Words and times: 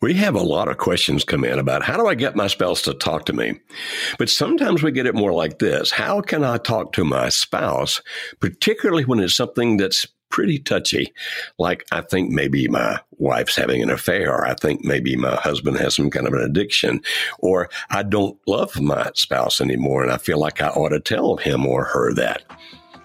We 0.00 0.14
have 0.14 0.36
a 0.36 0.42
lot 0.42 0.68
of 0.68 0.78
questions 0.78 1.24
come 1.24 1.42
in 1.42 1.58
about 1.58 1.82
how 1.82 1.96
do 1.96 2.06
I 2.06 2.14
get 2.14 2.36
my 2.36 2.46
spouse 2.46 2.82
to 2.82 2.94
talk 2.94 3.24
to 3.26 3.32
me? 3.32 3.58
But 4.16 4.30
sometimes 4.30 4.80
we 4.80 4.92
get 4.92 5.06
it 5.06 5.14
more 5.16 5.32
like 5.32 5.58
this. 5.58 5.90
How 5.90 6.20
can 6.20 6.44
I 6.44 6.58
talk 6.58 6.92
to 6.92 7.04
my 7.04 7.30
spouse, 7.30 8.00
particularly 8.38 9.04
when 9.04 9.18
it's 9.18 9.34
something 9.34 9.76
that's 9.76 10.06
pretty 10.30 10.60
touchy? 10.60 11.12
Like 11.58 11.84
I 11.90 12.02
think 12.02 12.30
maybe 12.30 12.68
my 12.68 13.00
wife's 13.12 13.56
having 13.56 13.82
an 13.82 13.90
affair, 13.90 14.32
or 14.32 14.46
I 14.46 14.54
think 14.54 14.84
maybe 14.84 15.16
my 15.16 15.34
husband 15.34 15.78
has 15.78 15.96
some 15.96 16.10
kind 16.10 16.28
of 16.28 16.32
an 16.32 16.42
addiction, 16.42 17.00
or 17.40 17.68
I 17.90 18.04
don't 18.04 18.38
love 18.46 18.80
my 18.80 19.10
spouse 19.16 19.60
anymore 19.60 20.04
and 20.04 20.12
I 20.12 20.18
feel 20.18 20.38
like 20.38 20.62
I 20.62 20.68
ought 20.68 20.90
to 20.90 21.00
tell 21.00 21.38
him 21.38 21.66
or 21.66 21.82
her 21.86 22.14
that. 22.14 22.42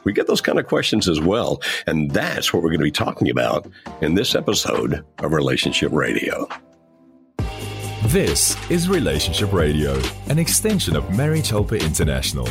We 0.03 0.13
get 0.13 0.27
those 0.27 0.41
kind 0.41 0.59
of 0.59 0.67
questions 0.67 1.09
as 1.09 1.19
well. 1.19 1.59
And 1.87 2.11
that's 2.11 2.53
what 2.53 2.61
we're 2.61 2.69
going 2.69 2.81
to 2.81 2.83
be 2.83 2.91
talking 2.91 3.31
about 3.31 3.65
in 4.01 4.13
this 4.13 4.35
episode 4.35 5.03
of 5.19 5.31
Relationship 5.31 5.91
Radio. 5.91 6.47
This 8.13 8.55
is 8.69 8.87
Relationship 8.87 9.51
Radio, 9.51 9.99
an 10.29 10.37
extension 10.37 10.95
of 10.95 11.17
Marriage 11.17 11.49
Helper 11.49 11.77
International. 11.77 12.45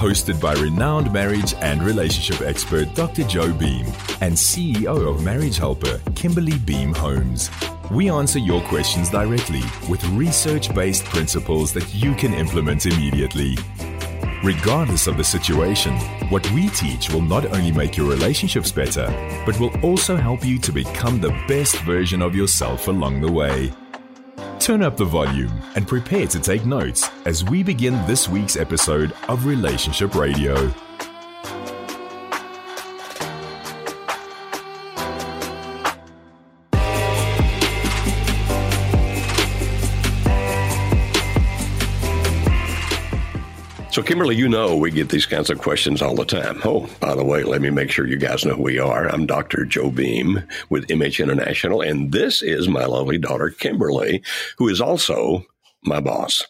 Hosted 0.00 0.40
by 0.40 0.54
renowned 0.54 1.12
marriage 1.12 1.52
and 1.60 1.82
relationship 1.82 2.40
expert 2.40 2.94
Dr. 2.94 3.24
Joe 3.24 3.52
Beam 3.52 3.84
and 4.22 4.32
CEO 4.32 5.06
of 5.06 5.22
Marriage 5.22 5.58
Helper, 5.58 6.00
Kimberly 6.14 6.56
Beam 6.60 6.94
Holmes. 6.94 7.50
We 7.90 8.08
answer 8.08 8.38
your 8.38 8.62
questions 8.62 9.10
directly 9.10 9.60
with 9.86 10.02
research 10.12 10.74
based 10.74 11.04
principles 11.04 11.74
that 11.74 11.94
you 11.94 12.14
can 12.14 12.32
implement 12.32 12.86
immediately. 12.86 13.58
Regardless 14.42 15.08
of 15.08 15.18
the 15.18 15.24
situation, 15.24 15.92
what 16.30 16.50
we 16.52 16.70
teach 16.70 17.12
will 17.12 17.20
not 17.20 17.44
only 17.44 17.70
make 17.70 17.98
your 17.98 18.08
relationships 18.08 18.72
better, 18.72 19.08
but 19.44 19.60
will 19.60 19.78
also 19.82 20.16
help 20.16 20.42
you 20.42 20.58
to 20.60 20.72
become 20.72 21.20
the 21.20 21.38
best 21.46 21.76
version 21.80 22.22
of 22.22 22.34
yourself 22.34 22.88
along 22.88 23.20
the 23.20 23.30
way. 23.30 23.70
Turn 24.62 24.80
up 24.80 24.96
the 24.96 25.04
volume 25.04 25.50
and 25.74 25.88
prepare 25.88 26.28
to 26.28 26.38
take 26.38 26.64
notes 26.64 27.10
as 27.24 27.42
we 27.42 27.64
begin 27.64 27.94
this 28.06 28.28
week's 28.28 28.54
episode 28.56 29.12
of 29.26 29.44
Relationship 29.44 30.14
Radio. 30.14 30.72
So, 43.92 44.02
Kimberly, 44.02 44.36
you 44.36 44.48
know 44.48 44.74
we 44.74 44.90
get 44.90 45.10
these 45.10 45.26
kinds 45.26 45.50
of 45.50 45.58
questions 45.58 46.00
all 46.00 46.14
the 46.14 46.24
time. 46.24 46.62
Oh, 46.64 46.88
by 46.98 47.14
the 47.14 47.26
way, 47.26 47.42
let 47.42 47.60
me 47.60 47.68
make 47.68 47.90
sure 47.90 48.06
you 48.06 48.16
guys 48.16 48.42
know 48.42 48.54
who 48.54 48.62
we 48.62 48.78
are. 48.78 49.06
I'm 49.06 49.26
Dr. 49.26 49.66
Joe 49.66 49.90
Beam 49.90 50.42
with 50.70 50.86
MH 50.86 51.22
International, 51.22 51.82
and 51.82 52.10
this 52.10 52.40
is 52.40 52.68
my 52.68 52.86
lovely 52.86 53.18
daughter, 53.18 53.50
Kimberly, 53.50 54.22
who 54.56 54.70
is 54.70 54.80
also 54.80 55.44
my 55.84 56.00
boss. 56.00 56.42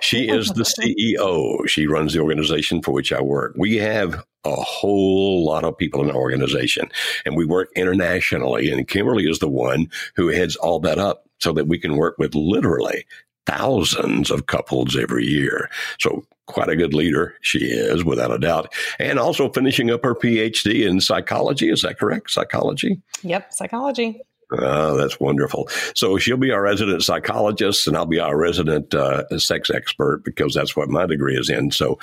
She 0.00 0.30
oh, 0.30 0.38
is 0.38 0.48
the 0.48 0.62
CEO. 0.62 1.68
She 1.68 1.86
runs 1.86 2.14
the 2.14 2.20
organization 2.20 2.80
for 2.80 2.92
which 2.92 3.12
I 3.12 3.20
work. 3.20 3.52
We 3.58 3.76
have 3.76 4.24
a 4.46 4.56
whole 4.56 5.44
lot 5.44 5.64
of 5.64 5.76
people 5.76 6.02
in 6.02 6.10
our 6.10 6.16
organization 6.16 6.88
and 7.26 7.36
we 7.36 7.44
work 7.44 7.68
internationally. 7.76 8.70
And 8.70 8.88
Kimberly 8.88 9.28
is 9.28 9.40
the 9.40 9.48
one 9.48 9.90
who 10.14 10.28
heads 10.28 10.56
all 10.56 10.80
that 10.80 10.98
up 10.98 11.28
so 11.40 11.52
that 11.52 11.68
we 11.68 11.78
can 11.78 11.98
work 11.98 12.16
with 12.16 12.34
literally 12.34 13.04
thousands 13.44 14.30
of 14.30 14.46
couples 14.46 14.96
every 14.96 15.26
year. 15.26 15.68
So 15.98 16.24
quite 16.46 16.68
a 16.68 16.76
good 16.76 16.94
leader 16.94 17.34
she 17.40 17.58
is 17.58 18.04
without 18.04 18.32
a 18.32 18.38
doubt 18.38 18.72
and 18.98 19.18
also 19.18 19.48
finishing 19.50 19.90
up 19.90 20.04
her 20.04 20.14
phd 20.14 20.86
in 20.86 21.00
psychology 21.00 21.68
is 21.70 21.82
that 21.82 21.98
correct 21.98 22.30
psychology 22.30 23.00
yep 23.22 23.52
psychology 23.52 24.20
Oh, 24.52 24.96
that's 24.96 25.18
wonderful. 25.18 25.68
So 25.96 26.18
she'll 26.18 26.36
be 26.36 26.52
our 26.52 26.62
resident 26.62 27.02
psychologist, 27.02 27.88
and 27.88 27.96
I'll 27.96 28.06
be 28.06 28.20
our 28.20 28.36
resident 28.36 28.94
uh, 28.94 29.24
sex 29.38 29.70
expert 29.70 30.22
because 30.24 30.54
that's 30.54 30.76
what 30.76 30.88
my 30.88 31.04
degree 31.04 31.36
is 31.36 31.50
in. 31.50 31.72
So 31.72 31.98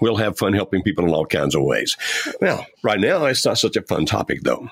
we'll 0.00 0.16
have 0.16 0.38
fun 0.38 0.52
helping 0.52 0.82
people 0.82 1.04
in 1.04 1.10
all 1.10 1.26
kinds 1.26 1.56
of 1.56 1.64
ways. 1.64 1.96
Now, 2.40 2.66
right 2.84 3.00
now, 3.00 3.24
it's 3.24 3.44
not 3.44 3.58
such 3.58 3.74
a 3.74 3.82
fun 3.82 4.06
topic, 4.06 4.42
though 4.42 4.68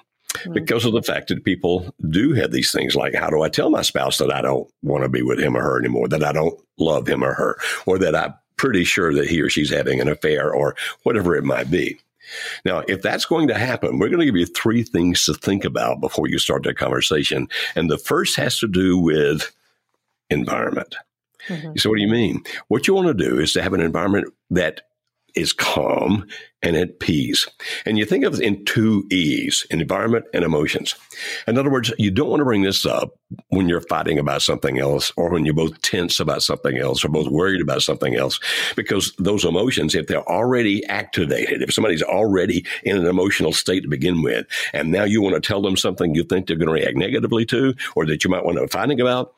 because 0.52 0.84
of 0.84 0.92
the 0.92 1.02
fact 1.02 1.28
that 1.28 1.44
people 1.44 1.92
do 2.10 2.32
have 2.34 2.52
these 2.52 2.70
things 2.70 2.94
like, 2.94 3.14
how 3.14 3.30
do 3.30 3.42
I 3.42 3.48
tell 3.48 3.70
my 3.70 3.82
spouse 3.82 4.18
that 4.18 4.32
I 4.32 4.42
don't 4.42 4.68
want 4.82 5.02
to 5.02 5.08
be 5.08 5.22
with 5.22 5.40
him 5.40 5.56
or 5.56 5.62
her 5.62 5.78
anymore, 5.78 6.08
that 6.08 6.22
I 6.22 6.32
don't 6.32 6.60
love 6.78 7.08
him 7.08 7.24
or 7.24 7.32
her, 7.32 7.58
or 7.86 7.98
that 7.98 8.14
I'm 8.14 8.34
pretty 8.58 8.84
sure 8.84 9.14
that 9.14 9.28
he 9.28 9.40
or 9.40 9.48
she's 9.48 9.70
having 9.70 10.00
an 10.00 10.08
affair 10.08 10.52
or 10.52 10.76
whatever 11.04 11.34
it 11.36 11.44
might 11.44 11.70
be. 11.70 11.98
Now, 12.64 12.82
if 12.88 13.00
that's 13.00 13.24
going 13.24 13.48
to 13.48 13.54
happen, 13.54 13.98
we're 13.98 14.08
going 14.08 14.20
to 14.20 14.26
give 14.26 14.36
you 14.36 14.46
three 14.46 14.82
things 14.82 15.24
to 15.24 15.34
think 15.34 15.64
about 15.64 16.00
before 16.00 16.28
you 16.28 16.38
start 16.38 16.64
that 16.64 16.76
conversation. 16.76 17.48
And 17.74 17.90
the 17.90 17.98
first 17.98 18.36
has 18.36 18.58
to 18.58 18.68
do 18.68 18.98
with 18.98 19.50
environment. 20.28 20.94
Mm-hmm. 21.48 21.78
So, 21.78 21.88
what 21.88 21.96
do 21.96 22.02
you 22.02 22.10
mean? 22.10 22.42
What 22.68 22.86
you 22.86 22.94
want 22.94 23.08
to 23.08 23.14
do 23.14 23.38
is 23.38 23.52
to 23.54 23.62
have 23.62 23.72
an 23.72 23.80
environment 23.80 24.34
that 24.50 24.82
is 25.38 25.52
calm 25.52 26.26
and 26.62 26.76
at 26.76 26.98
peace. 26.98 27.46
And 27.86 27.98
you 27.98 28.04
think 28.04 28.24
of 28.24 28.34
it 28.34 28.40
in 28.40 28.64
two 28.64 29.06
E's 29.10 29.64
environment 29.70 30.24
and 30.34 30.44
emotions. 30.44 30.96
In 31.46 31.56
other 31.56 31.70
words, 31.70 31.92
you 31.98 32.10
don't 32.10 32.30
want 32.30 32.40
to 32.40 32.44
bring 32.44 32.62
this 32.62 32.84
up 32.84 33.16
when 33.50 33.68
you're 33.68 33.80
fighting 33.82 34.18
about 34.18 34.42
something 34.42 34.78
else 34.78 35.12
or 35.16 35.30
when 35.30 35.44
you're 35.44 35.54
both 35.54 35.80
tense 35.82 36.18
about 36.18 36.42
something 36.42 36.76
else 36.76 37.04
or 37.04 37.08
both 37.08 37.28
worried 37.28 37.60
about 37.60 37.82
something 37.82 38.16
else, 38.16 38.40
because 38.74 39.12
those 39.18 39.44
emotions, 39.44 39.94
if 39.94 40.08
they're 40.08 40.28
already 40.28 40.84
activated, 40.86 41.62
if 41.62 41.72
somebody's 41.72 42.02
already 42.02 42.66
in 42.82 42.96
an 42.96 43.06
emotional 43.06 43.52
state 43.52 43.82
to 43.82 43.88
begin 43.88 44.22
with, 44.22 44.46
and 44.72 44.90
now 44.90 45.04
you 45.04 45.22
want 45.22 45.36
to 45.36 45.40
tell 45.40 45.62
them 45.62 45.76
something 45.76 46.14
you 46.14 46.24
think 46.24 46.46
they're 46.46 46.56
going 46.56 46.66
to 46.66 46.72
react 46.72 46.96
negatively 46.96 47.46
to 47.46 47.74
or 47.94 48.04
that 48.04 48.24
you 48.24 48.30
might 48.30 48.44
want 48.44 48.58
to 48.58 48.66
fighting 48.66 49.00
about, 49.00 49.32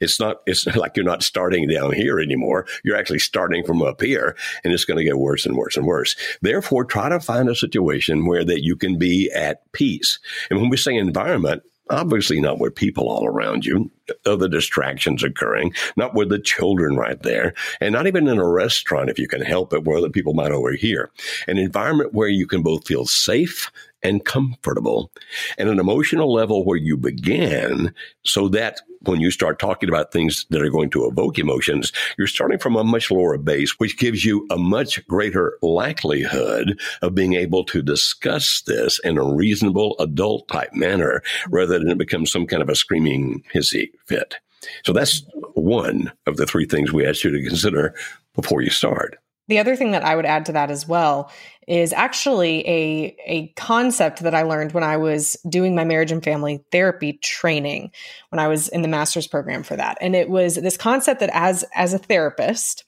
it's 0.00 0.20
not 0.20 0.38
it's 0.46 0.66
like 0.76 0.96
you're 0.96 1.04
not 1.04 1.22
starting 1.22 1.68
down 1.68 1.92
here 1.92 2.20
anymore. 2.20 2.66
You're 2.84 2.96
actually 2.96 3.18
starting 3.18 3.64
from 3.64 3.82
up 3.82 4.00
here 4.00 4.36
and 4.64 4.72
it's 4.72 4.84
going 4.84 4.98
to 4.98 5.04
get 5.04 5.18
worse 5.18 5.46
and 5.46 5.56
worse 5.56 5.76
and 5.76 5.86
worse. 5.86 6.16
Therefore 6.42 6.84
try 6.84 7.08
to 7.08 7.20
find 7.20 7.48
a 7.48 7.54
situation 7.54 8.26
where 8.26 8.44
that 8.44 8.62
you 8.62 8.76
can 8.76 8.98
be 8.98 9.30
at 9.32 9.70
peace. 9.72 10.18
And 10.50 10.60
when 10.60 10.70
we 10.70 10.76
say 10.76 10.94
environment 10.96 11.62
obviously 11.90 12.40
not 12.40 12.58
with 12.58 12.74
people 12.74 13.08
all 13.08 13.26
around 13.26 13.64
you, 13.64 13.90
other 14.24 14.48
distractions 14.48 15.22
occurring, 15.22 15.72
not 15.96 16.14
with 16.14 16.28
the 16.28 16.38
children 16.38 16.96
right 16.96 17.22
there, 17.22 17.54
and 17.80 17.92
not 17.92 18.06
even 18.06 18.28
in 18.28 18.38
a 18.38 18.48
restaurant 18.48 19.10
if 19.10 19.18
you 19.18 19.28
can 19.28 19.40
help 19.40 19.72
it 19.72 19.84
where 19.84 19.98
other 19.98 20.10
people 20.10 20.34
might 20.34 20.52
overhear. 20.52 21.10
An 21.46 21.58
environment 21.58 22.12
where 22.12 22.28
you 22.28 22.46
can 22.46 22.62
both 22.62 22.86
feel 22.86 23.06
safe 23.06 23.70
and 24.02 24.24
comfortable 24.24 25.10
and 25.58 25.68
an 25.68 25.78
emotional 25.78 26.32
level 26.32 26.64
where 26.64 26.76
you 26.76 26.96
begin 26.96 27.92
so 28.24 28.48
that 28.48 28.80
when 29.02 29.20
you 29.20 29.30
start 29.30 29.58
talking 29.58 29.88
about 29.88 30.12
things 30.12 30.46
that 30.50 30.62
are 30.62 30.70
going 30.70 30.90
to 30.90 31.06
evoke 31.06 31.38
emotions, 31.38 31.92
you're 32.18 32.26
starting 32.26 32.58
from 32.58 32.76
a 32.76 32.84
much 32.84 33.10
lower 33.10 33.38
base, 33.38 33.78
which 33.78 33.98
gives 33.98 34.24
you 34.24 34.46
a 34.50 34.56
much 34.56 35.06
greater 35.06 35.58
likelihood 35.62 36.80
of 37.02 37.14
being 37.14 37.34
able 37.34 37.64
to 37.64 37.82
discuss 37.82 38.62
this 38.66 38.98
in 39.00 39.18
a 39.18 39.24
reasonable 39.24 39.96
adult 39.98 40.48
type 40.48 40.72
manner 40.72 41.22
rather 41.48 41.78
than 41.78 41.90
it 41.90 41.98
becomes 41.98 42.30
some 42.30 42.46
kind 42.46 42.62
of 42.62 42.68
a 42.68 42.74
screaming 42.74 43.42
hissy 43.54 43.90
fit. 44.06 44.36
So 44.84 44.92
that's 44.92 45.24
one 45.54 46.12
of 46.26 46.36
the 46.36 46.46
three 46.46 46.66
things 46.66 46.92
we 46.92 47.06
ask 47.06 47.24
you 47.24 47.30
to 47.30 47.48
consider 47.48 47.94
before 48.34 48.62
you 48.62 48.70
start. 48.70 49.18
The 49.48 49.58
other 49.58 49.76
thing 49.76 49.92
that 49.92 50.04
I 50.04 50.16
would 50.16 50.26
add 50.26 50.46
to 50.46 50.52
that 50.52 50.70
as 50.70 50.88
well 50.88 51.30
is 51.68 51.92
actually 51.92 52.66
a, 52.66 53.16
a 53.26 53.48
concept 53.56 54.20
that 54.20 54.34
I 54.34 54.42
learned 54.42 54.72
when 54.72 54.84
I 54.84 54.96
was 54.96 55.36
doing 55.48 55.74
my 55.74 55.84
marriage 55.84 56.12
and 56.12 56.22
family 56.22 56.64
therapy 56.72 57.18
training 57.22 57.90
when 58.30 58.38
I 58.38 58.48
was 58.48 58.68
in 58.68 58.82
the 58.82 58.88
master's 58.88 59.26
program 59.26 59.62
for 59.62 59.76
that. 59.76 59.98
And 60.00 60.16
it 60.16 60.28
was 60.28 60.56
this 60.56 60.76
concept 60.76 61.20
that 61.20 61.30
as, 61.32 61.64
as 61.74 61.94
a 61.94 61.98
therapist, 61.98 62.84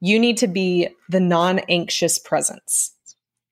you 0.00 0.18
need 0.18 0.38
to 0.38 0.48
be 0.48 0.88
the 1.08 1.20
non 1.20 1.60
anxious 1.60 2.18
presence 2.18 2.94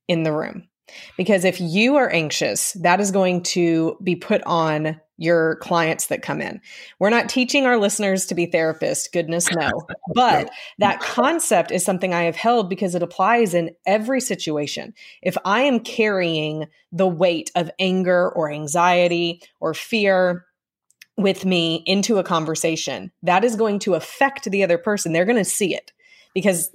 in 0.09 0.25
the 0.25 0.33
room. 0.33 0.69
Because 1.17 1.45
if 1.45 1.61
you 1.61 1.97
are 1.97 2.11
anxious, 2.11 2.73
that 2.83 3.01
is 3.01 3.12
going 3.12 3.45
to 3.45 3.97
be 4.03 4.17
put 4.17 4.43
on 4.45 5.01
your 5.20 5.56
clients 5.56 6.06
that 6.06 6.22
come 6.22 6.40
in. 6.40 6.62
We're 6.99 7.11
not 7.11 7.28
teaching 7.28 7.67
our 7.67 7.76
listeners 7.76 8.25
to 8.26 8.34
be 8.34 8.46
therapists, 8.46 9.12
goodness 9.12 9.49
no. 9.52 9.87
But 10.14 10.50
that 10.78 11.00
concept 11.00 11.70
is 11.70 11.84
something 11.84 12.14
I 12.14 12.22
have 12.22 12.37
held 12.37 12.70
because 12.70 12.94
it 12.94 13.02
applies 13.02 13.52
in 13.52 13.70
every 13.87 14.22
situation. 14.22 14.94
If 15.20 15.37
I 15.44 15.62
am 15.62 15.81
carrying 15.81 16.69
the 16.90 17.06
weight 17.06 17.50
of 17.55 17.70
anger 17.78 18.31
or 18.31 18.50
anxiety 18.50 19.43
or 19.61 19.75
fear, 19.75 20.46
with 21.19 21.44
me 21.44 21.82
into 21.84 22.16
a 22.16 22.25
conversation, 22.25 23.12
that 23.23 23.44
is 23.44 23.55
going 23.55 23.78
to 23.81 23.93
affect 23.93 24.50
the 24.50 24.64
other 24.64 24.78
person. 24.78 25.12
They're 25.12 25.26
going 25.26 25.37
to 25.37 25.44
see 25.44 25.75
it 25.75 25.93
because 26.32 26.75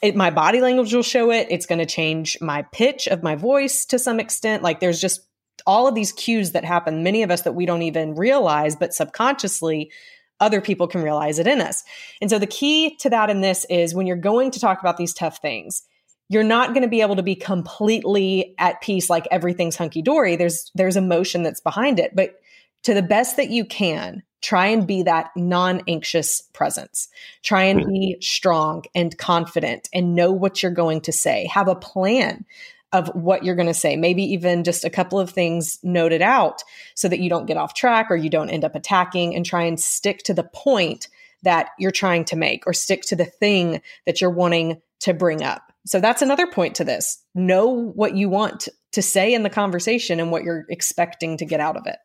it, 0.00 0.16
my 0.16 0.30
body 0.30 0.62
language 0.62 0.94
will 0.94 1.02
show 1.02 1.30
it. 1.30 1.48
It's 1.50 1.66
going 1.66 1.80
to 1.80 1.86
change 1.86 2.38
my 2.40 2.62
pitch 2.72 3.06
of 3.06 3.22
my 3.22 3.34
voice 3.34 3.84
to 3.86 3.98
some 3.98 4.18
extent. 4.18 4.62
Like 4.62 4.80
there's 4.80 5.00
just 5.00 5.26
all 5.66 5.88
of 5.88 5.94
these 5.94 6.12
cues 6.12 6.52
that 6.52 6.64
happen, 6.64 7.02
many 7.02 7.22
of 7.22 7.30
us 7.30 7.42
that 7.42 7.54
we 7.54 7.66
don't 7.66 7.82
even 7.82 8.14
realize, 8.14 8.76
but 8.76 8.94
subconsciously, 8.94 9.90
other 10.38 10.60
people 10.60 10.86
can 10.86 11.02
realize 11.02 11.38
it 11.38 11.46
in 11.46 11.60
us. 11.60 11.82
And 12.20 12.30
so 12.30 12.38
the 12.38 12.46
key 12.46 12.96
to 12.98 13.10
that 13.10 13.30
in 13.30 13.40
this 13.40 13.66
is 13.68 13.94
when 13.94 14.06
you're 14.06 14.16
going 14.16 14.50
to 14.52 14.60
talk 14.60 14.80
about 14.80 14.96
these 14.96 15.14
tough 15.14 15.38
things, 15.38 15.82
you're 16.28 16.42
not 16.42 16.70
going 16.70 16.82
to 16.82 16.88
be 16.88 17.00
able 17.00 17.16
to 17.16 17.22
be 17.22 17.34
completely 17.34 18.54
at 18.58 18.80
peace 18.80 19.08
like 19.08 19.26
everything's 19.30 19.76
hunky 19.76 20.02
dory. 20.02 20.36
There's 20.36 20.70
there's 20.74 20.96
emotion 20.96 21.42
that's 21.42 21.60
behind 21.60 22.00
it, 22.00 22.14
but 22.14 22.34
to 22.82 22.94
the 22.94 23.02
best 23.02 23.36
that 23.36 23.50
you 23.50 23.64
can, 23.64 24.22
try 24.42 24.66
and 24.66 24.86
be 24.86 25.02
that 25.02 25.30
non-anxious 25.34 26.42
presence. 26.52 27.08
Try 27.42 27.64
and 27.64 27.82
hmm. 27.82 27.88
be 27.88 28.16
strong 28.20 28.84
and 28.94 29.16
confident 29.16 29.88
and 29.92 30.14
know 30.14 30.32
what 30.32 30.62
you're 30.62 30.72
going 30.72 31.00
to 31.02 31.12
say. 31.12 31.48
Have 31.52 31.68
a 31.68 31.74
plan 31.74 32.44
of 32.92 33.08
what 33.08 33.44
you're 33.44 33.56
going 33.56 33.66
to 33.66 33.74
say. 33.74 33.96
Maybe 33.96 34.22
even 34.22 34.64
just 34.64 34.84
a 34.84 34.90
couple 34.90 35.18
of 35.18 35.30
things 35.30 35.78
noted 35.82 36.22
out 36.22 36.62
so 36.94 37.08
that 37.08 37.20
you 37.20 37.28
don't 37.28 37.46
get 37.46 37.56
off 37.56 37.74
track 37.74 38.10
or 38.10 38.16
you 38.16 38.30
don't 38.30 38.50
end 38.50 38.64
up 38.64 38.74
attacking 38.74 39.34
and 39.34 39.44
try 39.44 39.64
and 39.64 39.78
stick 39.78 40.22
to 40.24 40.34
the 40.34 40.44
point 40.44 41.08
that 41.42 41.70
you're 41.78 41.90
trying 41.90 42.24
to 42.26 42.36
make 42.36 42.66
or 42.66 42.72
stick 42.72 43.02
to 43.02 43.16
the 43.16 43.24
thing 43.24 43.80
that 44.06 44.20
you're 44.20 44.30
wanting 44.30 44.80
to 45.00 45.14
bring 45.14 45.42
up. 45.42 45.72
So 45.84 46.00
that's 46.00 46.22
another 46.22 46.46
point 46.46 46.76
to 46.76 46.84
this. 46.84 47.22
Know 47.34 47.66
what 47.66 48.16
you 48.16 48.28
want 48.28 48.68
to 48.92 49.02
say 49.02 49.34
in 49.34 49.42
the 49.42 49.50
conversation 49.50 50.18
and 50.18 50.30
what 50.30 50.42
you're 50.42 50.64
expecting 50.68 51.36
to 51.36 51.44
get 51.44 51.60
out 51.60 51.76
of 51.76 51.86
it. 51.86 51.98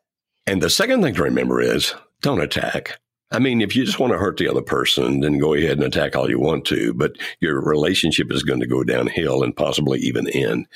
And 0.46 0.62
the 0.62 0.70
second 0.70 1.02
thing 1.02 1.14
to 1.14 1.22
remember 1.22 1.60
is 1.60 1.94
don't 2.20 2.40
attack. 2.40 2.98
I 3.32 3.38
mean, 3.38 3.60
if 3.60 3.74
you 3.74 3.84
just 3.84 3.98
want 3.98 4.12
to 4.12 4.18
hurt 4.18 4.36
the 4.36 4.48
other 4.48 4.62
person, 4.62 5.20
then 5.20 5.38
go 5.38 5.54
ahead 5.54 5.72
and 5.78 5.82
attack 5.82 6.14
all 6.14 6.28
you 6.28 6.38
want 6.38 6.64
to, 6.66 6.92
but 6.94 7.16
your 7.40 7.60
relationship 7.60 8.30
is 8.30 8.42
going 8.42 8.60
to 8.60 8.66
go 8.66 8.84
downhill 8.84 9.42
and 9.42 9.56
possibly 9.56 9.98
even 10.00 10.28
end. 10.28 10.66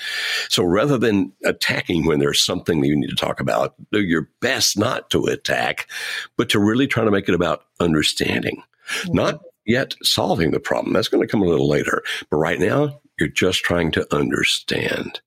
So 0.49 0.65
rather 0.65 0.99
than 0.99 1.33
attacking 1.45 2.07
when 2.07 2.19
there's 2.19 2.41
something 2.41 2.81
that 2.81 2.89
you 2.89 2.97
need 2.97 3.11
to 3.11 3.17
talk 3.17 3.41
about, 3.41 3.75
do 3.93 4.03
your 4.03 4.29
best 4.41 4.79
not 4.79 5.11
to 5.11 5.27
attack, 5.27 5.89
but 6.37 6.49
to 6.51 6.59
really 6.59 6.87
try 6.87 7.05
to 7.05 7.11
make 7.11 7.29
it 7.29 7.35
about 7.35 7.65
understanding, 7.81 8.63
mm-hmm. 8.89 9.15
not 9.15 9.41
yet 9.67 9.95
solving 10.03 10.53
the 10.53 10.61
problem. 10.61 10.93
That's 10.93 11.09
going 11.09 11.27
to 11.27 11.31
come 11.31 11.43
a 11.43 11.47
little 11.47 11.69
later. 11.69 12.03
But 12.31 12.39
right 12.39 12.59
now, 12.59 13.01
you're 13.19 13.29
just 13.29 13.63
trying 13.65 13.93
to 13.93 14.15
understand. 14.15 15.21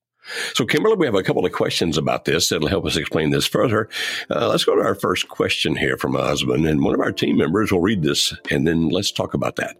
So, 0.54 0.64
Kimberly, 0.64 0.96
we 0.96 1.06
have 1.06 1.14
a 1.14 1.22
couple 1.22 1.44
of 1.44 1.52
questions 1.52 1.98
about 1.98 2.24
this 2.24 2.48
that'll 2.48 2.68
help 2.68 2.86
us 2.86 2.96
explain 2.96 3.30
this 3.30 3.46
further. 3.46 3.88
Uh, 4.30 4.48
let's 4.48 4.64
go 4.64 4.74
to 4.74 4.82
our 4.82 4.94
first 4.94 5.28
question 5.28 5.76
here 5.76 5.96
from 5.96 6.16
Osmond, 6.16 6.66
and 6.66 6.82
one 6.82 6.94
of 6.94 7.00
our 7.00 7.12
team 7.12 7.36
members 7.36 7.72
will 7.72 7.80
read 7.80 8.02
this, 8.02 8.34
and 8.50 8.66
then 8.66 8.88
let's 8.88 9.10
talk 9.10 9.34
about 9.34 9.56
that. 9.56 9.76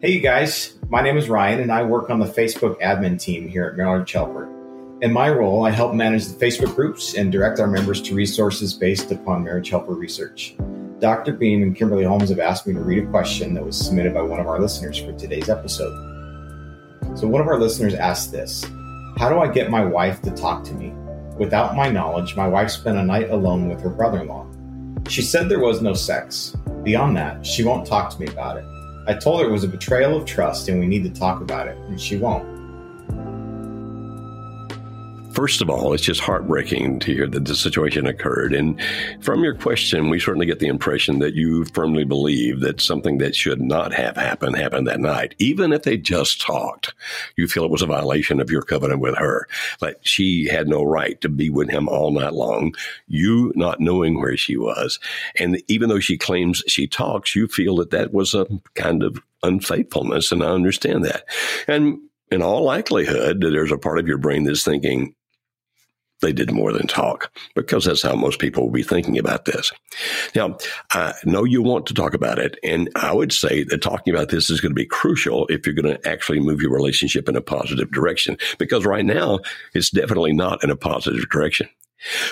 Hey, 0.00 0.12
you 0.12 0.20
guys. 0.20 0.74
My 0.88 1.02
name 1.02 1.18
is 1.18 1.28
Ryan, 1.28 1.60
and 1.60 1.72
I 1.72 1.82
work 1.82 2.08
on 2.08 2.20
the 2.20 2.26
Facebook 2.26 2.80
admin 2.80 3.20
team 3.20 3.48
here 3.48 3.64
at 3.64 3.76
Marriage 3.76 4.12
Helper. 4.12 4.48
In 5.02 5.12
my 5.12 5.28
role, 5.28 5.66
I 5.66 5.70
help 5.70 5.92
manage 5.94 6.26
the 6.26 6.44
Facebook 6.44 6.74
groups 6.74 7.14
and 7.14 7.30
direct 7.30 7.60
our 7.60 7.66
members 7.66 8.00
to 8.02 8.14
resources 8.14 8.74
based 8.74 9.12
upon 9.12 9.44
Marriage 9.44 9.70
Helper 9.70 9.94
research. 9.94 10.54
Dr. 10.98 11.32
Beam 11.32 11.62
and 11.62 11.76
Kimberly 11.76 12.04
Holmes 12.04 12.30
have 12.30 12.40
asked 12.40 12.66
me 12.66 12.74
to 12.74 12.80
read 12.80 13.04
a 13.04 13.06
question 13.08 13.54
that 13.54 13.64
was 13.64 13.76
submitted 13.76 14.14
by 14.14 14.22
one 14.22 14.40
of 14.40 14.46
our 14.46 14.60
listeners 14.60 14.98
for 14.98 15.12
today's 15.12 15.48
episode. 15.48 16.17
So, 17.18 17.26
one 17.26 17.40
of 17.40 17.48
our 17.48 17.58
listeners 17.58 17.94
asked 17.94 18.30
this 18.30 18.64
How 19.16 19.28
do 19.28 19.40
I 19.40 19.50
get 19.50 19.70
my 19.70 19.84
wife 19.84 20.22
to 20.22 20.30
talk 20.30 20.62
to 20.62 20.72
me? 20.72 20.90
Without 21.36 21.74
my 21.74 21.88
knowledge, 21.88 22.36
my 22.36 22.46
wife 22.46 22.70
spent 22.70 22.96
a 22.96 23.02
night 23.02 23.30
alone 23.30 23.68
with 23.68 23.80
her 23.80 23.90
brother 23.90 24.20
in 24.20 24.28
law. 24.28 24.46
She 25.08 25.22
said 25.22 25.48
there 25.48 25.58
was 25.58 25.82
no 25.82 25.94
sex. 25.94 26.56
Beyond 26.84 27.16
that, 27.16 27.44
she 27.44 27.64
won't 27.64 27.88
talk 27.88 28.10
to 28.10 28.20
me 28.20 28.28
about 28.28 28.58
it. 28.58 28.64
I 29.08 29.14
told 29.14 29.40
her 29.40 29.48
it 29.48 29.50
was 29.50 29.64
a 29.64 29.68
betrayal 29.68 30.16
of 30.16 30.26
trust 30.26 30.68
and 30.68 30.78
we 30.78 30.86
need 30.86 31.02
to 31.02 31.10
talk 31.10 31.40
about 31.40 31.66
it, 31.66 31.76
and 31.88 32.00
she 32.00 32.16
won't. 32.16 32.57
First 35.38 35.62
of 35.62 35.70
all, 35.70 35.92
it's 35.92 36.02
just 36.02 36.20
heartbreaking 36.20 36.98
to 36.98 37.14
hear 37.14 37.28
that 37.28 37.44
the 37.44 37.54
situation 37.54 38.08
occurred. 38.08 38.52
And 38.52 38.76
from 39.20 39.44
your 39.44 39.54
question, 39.54 40.08
we 40.08 40.18
certainly 40.18 40.46
get 40.46 40.58
the 40.58 40.66
impression 40.66 41.20
that 41.20 41.34
you 41.34 41.64
firmly 41.66 42.02
believe 42.02 42.58
that 42.58 42.80
something 42.80 43.18
that 43.18 43.36
should 43.36 43.60
not 43.60 43.92
have 43.94 44.16
happened 44.16 44.56
happened 44.56 44.88
that 44.88 44.98
night. 44.98 45.36
Even 45.38 45.72
if 45.72 45.84
they 45.84 45.96
just 45.96 46.40
talked, 46.40 46.92
you 47.36 47.46
feel 47.46 47.64
it 47.64 47.70
was 47.70 47.82
a 47.82 47.86
violation 47.86 48.40
of 48.40 48.50
your 48.50 48.62
covenant 48.62 49.00
with 49.00 49.16
her. 49.16 49.46
Like 49.80 49.98
she 50.02 50.48
had 50.48 50.66
no 50.66 50.82
right 50.82 51.20
to 51.20 51.28
be 51.28 51.50
with 51.50 51.70
him 51.70 51.88
all 51.88 52.10
night 52.10 52.32
long, 52.32 52.74
you 53.06 53.52
not 53.54 53.78
knowing 53.78 54.18
where 54.18 54.36
she 54.36 54.56
was. 54.56 54.98
And 55.38 55.62
even 55.68 55.88
though 55.88 56.00
she 56.00 56.18
claims 56.18 56.64
she 56.66 56.88
talks, 56.88 57.36
you 57.36 57.46
feel 57.46 57.76
that 57.76 57.92
that 57.92 58.12
was 58.12 58.34
a 58.34 58.48
kind 58.74 59.04
of 59.04 59.22
unfaithfulness. 59.44 60.32
And 60.32 60.42
I 60.42 60.48
understand 60.48 61.04
that. 61.04 61.22
And 61.68 62.00
in 62.32 62.42
all 62.42 62.64
likelihood, 62.64 63.40
there's 63.40 63.72
a 63.72 63.78
part 63.78 64.00
of 64.00 64.08
your 64.08 64.18
brain 64.18 64.42
that's 64.42 64.64
thinking, 64.64 65.14
they 66.20 66.32
did 66.32 66.50
more 66.50 66.72
than 66.72 66.86
talk 66.86 67.30
because 67.54 67.84
that's 67.84 68.02
how 68.02 68.14
most 68.14 68.38
people 68.38 68.64
will 68.64 68.72
be 68.72 68.82
thinking 68.82 69.18
about 69.18 69.44
this. 69.44 69.72
Now, 70.34 70.58
I 70.92 71.14
know 71.24 71.44
you 71.44 71.62
want 71.62 71.86
to 71.86 71.94
talk 71.94 72.14
about 72.14 72.38
it, 72.38 72.58
and 72.62 72.90
I 72.96 73.12
would 73.12 73.32
say 73.32 73.64
that 73.64 73.82
talking 73.82 74.14
about 74.14 74.28
this 74.28 74.50
is 74.50 74.60
going 74.60 74.70
to 74.70 74.74
be 74.74 74.86
crucial 74.86 75.46
if 75.48 75.66
you're 75.66 75.74
going 75.74 75.96
to 75.96 76.08
actually 76.08 76.40
move 76.40 76.60
your 76.60 76.72
relationship 76.72 77.28
in 77.28 77.36
a 77.36 77.40
positive 77.40 77.90
direction 77.90 78.36
because 78.58 78.84
right 78.84 79.04
now 79.04 79.40
it's 79.74 79.90
definitely 79.90 80.32
not 80.32 80.62
in 80.64 80.70
a 80.70 80.76
positive 80.76 81.28
direction. 81.30 81.68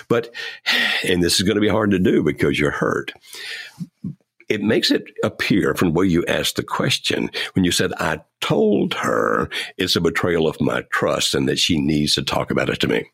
But, 0.09 0.33
and 1.05 1.23
this 1.23 1.41
is 1.41 1.43
going 1.43 1.57
to 1.57 1.61
be 1.61 1.69
hard 1.69 1.91
to 1.91 1.99
do 1.99 2.23
because 2.23 2.59
you're 2.59 2.71
hurt 2.71 3.13
it 4.49 4.63
makes 4.63 4.91
it 4.91 5.05
appear 5.25 5.75
from 5.75 5.93
way 5.93 6.07
you 6.07 6.25
asked 6.27 6.57
the 6.57 6.63
question 6.63 7.31
when 7.55 7.65
you 7.65 7.73
said, 7.73 7.93
I 7.99 8.21
told 8.41 8.95
her 8.95 9.51
it's 9.77 9.97
a 9.97 10.01
betrayal 10.01 10.47
of 10.47 10.61
my 10.61 10.83
trust 10.93 11.35
and 11.35 11.49
that 11.49 11.59
she 11.59 11.81
needs 11.81 12.15
to 12.15 12.23
talk 12.23 12.51
about 12.51 12.69
it 12.69 12.81
to 12.81 12.89
me. 12.89 13.11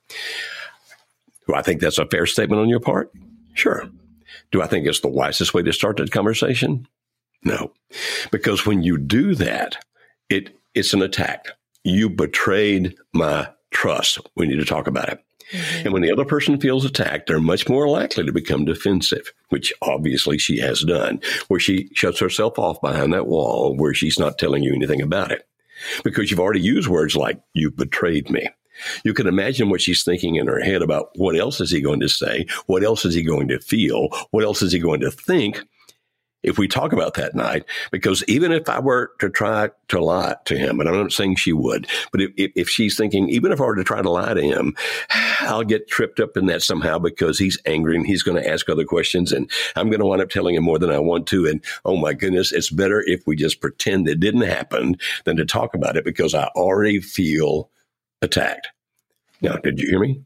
Do 1.46 1.54
I 1.54 1.62
think 1.62 1.80
that's 1.80 1.98
a 1.98 2.06
fair 2.06 2.26
statement 2.26 2.60
on 2.60 2.68
your 2.68 2.80
part? 2.80 3.12
Sure. 3.54 3.88
Do 4.50 4.62
I 4.62 4.66
think 4.66 4.86
it's 4.86 5.00
the 5.00 5.08
wisest 5.08 5.54
way 5.54 5.62
to 5.62 5.72
start 5.72 5.96
that 5.96 6.10
conversation? 6.10 6.86
No. 7.44 7.72
Because 8.30 8.66
when 8.66 8.82
you 8.82 8.98
do 8.98 9.34
that, 9.34 9.84
it 10.28 10.56
it's 10.74 10.94
an 10.94 11.02
attack. 11.02 11.46
You 11.84 12.08
betrayed 12.08 12.94
my 13.12 13.48
trust. 13.70 14.18
We 14.36 14.46
need 14.46 14.58
to 14.60 14.64
talk 14.64 14.86
about 14.86 15.08
it. 15.08 15.22
Mm-hmm. 15.52 15.84
And 15.84 15.92
when 15.92 16.02
the 16.02 16.12
other 16.12 16.24
person 16.24 16.60
feels 16.60 16.84
attacked, 16.84 17.26
they're 17.26 17.40
much 17.40 17.68
more 17.68 17.88
likely 17.88 18.24
to 18.24 18.32
become 18.32 18.64
defensive, 18.64 19.32
which 19.50 19.72
obviously 19.82 20.38
she 20.38 20.58
has 20.60 20.82
done, 20.82 21.20
where 21.48 21.60
she 21.60 21.90
shuts 21.94 22.20
herself 22.20 22.58
off 22.58 22.81
behind 22.81 23.12
that 23.12 23.26
wall 23.26 23.76
where 23.76 23.93
she's 23.93 24.19
not 24.19 24.38
telling 24.38 24.62
you 24.62 24.72
anything 24.72 25.02
about 25.02 25.31
it. 25.31 25.46
Because 26.05 26.31
you've 26.31 26.40
already 26.40 26.60
used 26.60 26.88
words 26.88 27.17
like, 27.17 27.40
you 27.55 27.70
betrayed 27.70 28.31
me. 28.31 28.48
You 29.05 29.15
can 29.15 29.27
imagine 29.27 29.70
what 29.70 29.81
she's 29.81 30.05
thinking 30.05 30.36
in 30.36 30.46
her 30.46 30.60
head 30.60 30.82
about 30.82 31.10
what 31.17 31.36
else 31.36 31.60
is 31.60 31.70
he 31.70 31.81
going 31.81 32.01
to 32.01 32.08
say? 32.08 32.46
What 32.67 32.84
else 32.84 33.05
is 33.05 33.15
he 33.15 33.22
going 33.22 33.48
to 33.48 33.60
feel? 33.60 34.08
What 34.31 34.44
else 34.44 34.62
is 34.62 34.72
he 34.72 34.79
going 34.79 35.01
to 35.01 35.10
think? 35.10 35.62
If 36.43 36.58
we 36.58 36.67
talk 36.67 36.93
about 36.93 37.15
that 37.15 37.36
night, 37.36 37.65
because 37.93 38.24
even 38.27 38.51
if 38.51 38.69
I 38.69 38.81
were 38.81 39.12
to 39.20 39.31
try 39.31 39.70
to 39.89 40.03
lie 40.03 40.34
to 40.46 40.58
him, 40.58 40.81
and 40.81 40.89
I'm 40.89 40.96
not 40.96 41.12
saying 41.12 41.36
she 41.36 41.53
would, 41.53 41.86
but 42.10 42.20
if, 42.20 42.31
if 42.36 42.69
she's 42.69 42.96
thinking, 42.96 43.29
even 43.29 43.53
if 43.53 43.60
I 43.60 43.65
were 43.65 43.77
to 43.77 43.84
try 43.84 44.03
to 44.03 44.10
lie 44.10 44.34
to 44.34 44.43
him, 44.43 44.74
I'll 45.43 45.62
get 45.62 45.89
tripped 45.89 46.19
up 46.19 46.36
in 46.36 46.46
that 46.46 46.62
somehow 46.62 46.98
because 46.98 47.39
he's 47.39 47.58
angry 47.65 47.94
and 47.94 48.05
he's 48.05 48.24
going 48.24 48.43
to 48.43 48.48
ask 48.48 48.69
other 48.69 48.84
questions 48.84 49.31
and 49.31 49.48
I'm 49.77 49.89
going 49.89 50.01
to 50.01 50.06
wind 50.06 50.20
up 50.20 50.31
telling 50.31 50.56
him 50.56 50.65
more 50.65 50.81
than 50.81 50.91
I 50.91 50.98
want 50.98 51.29
to. 51.29 51.46
And 51.46 51.62
oh 51.84 51.96
my 51.96 52.12
goodness, 52.12 52.51
it's 52.51 52.70
better 52.70 53.05
if 53.06 53.22
we 53.24 53.36
just 53.36 53.60
pretend 53.60 54.08
it 54.08 54.19
didn't 54.19 54.43
happen 54.43 54.96
than 55.24 55.36
to 55.36 55.44
talk 55.44 55.74
about 55.74 55.96
it 55.96 56.05
because 56.05 56.34
I 56.34 56.46
already 56.56 57.01
feel 57.01 57.70
attacked. 58.22 58.69
Now, 59.41 59.56
did 59.56 59.81
you 59.81 59.88
hear 59.88 60.00
me? 60.00 60.22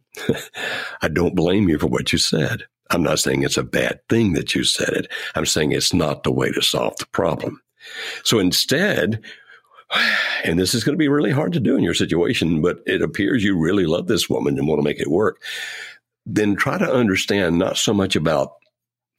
I 1.03 1.09
don't 1.09 1.35
blame 1.35 1.69
you 1.69 1.79
for 1.79 1.87
what 1.87 2.13
you 2.13 2.19
said. 2.19 2.65
I'm 2.91 3.03
not 3.03 3.19
saying 3.19 3.43
it's 3.43 3.57
a 3.57 3.65
bad 3.65 4.01
thing 4.09 4.35
that 4.35 4.55
you 4.55 4.63
said 4.63 4.91
it. 4.91 5.13
I'm 5.35 5.47
saying 5.47 5.73
it's 5.73 5.93
not 5.93 6.23
the 6.23 6.31
way 6.31 6.51
to 6.53 6.63
solve 6.63 6.97
the 6.99 7.07
problem. 7.07 7.61
So 8.23 8.39
instead, 8.39 9.23
and 10.45 10.59
this 10.59 10.75
is 10.75 10.85
going 10.85 10.95
to 10.95 10.99
be 10.99 11.09
really 11.09 11.33
hard 11.33 11.53
to 11.55 11.61
do 11.61 11.77
in 11.77 11.83
your 11.83 11.95
situation, 11.95 12.61
but 12.63 12.79
it 12.87 13.03
appears 13.03 13.43
you 13.43 13.59
really 13.59 13.87
love 13.87 14.07
this 14.07 14.29
woman 14.29 14.59
and 14.59 14.69
want 14.69 14.79
to 14.79 14.85
make 14.85 15.01
it 15.01 15.11
work. 15.11 15.43
Then 16.25 16.57
try 16.57 16.79
to 16.79 16.93
understand 16.93 17.59
not 17.59 17.77
so 17.77 17.95
much 17.95 18.17
about 18.17 18.55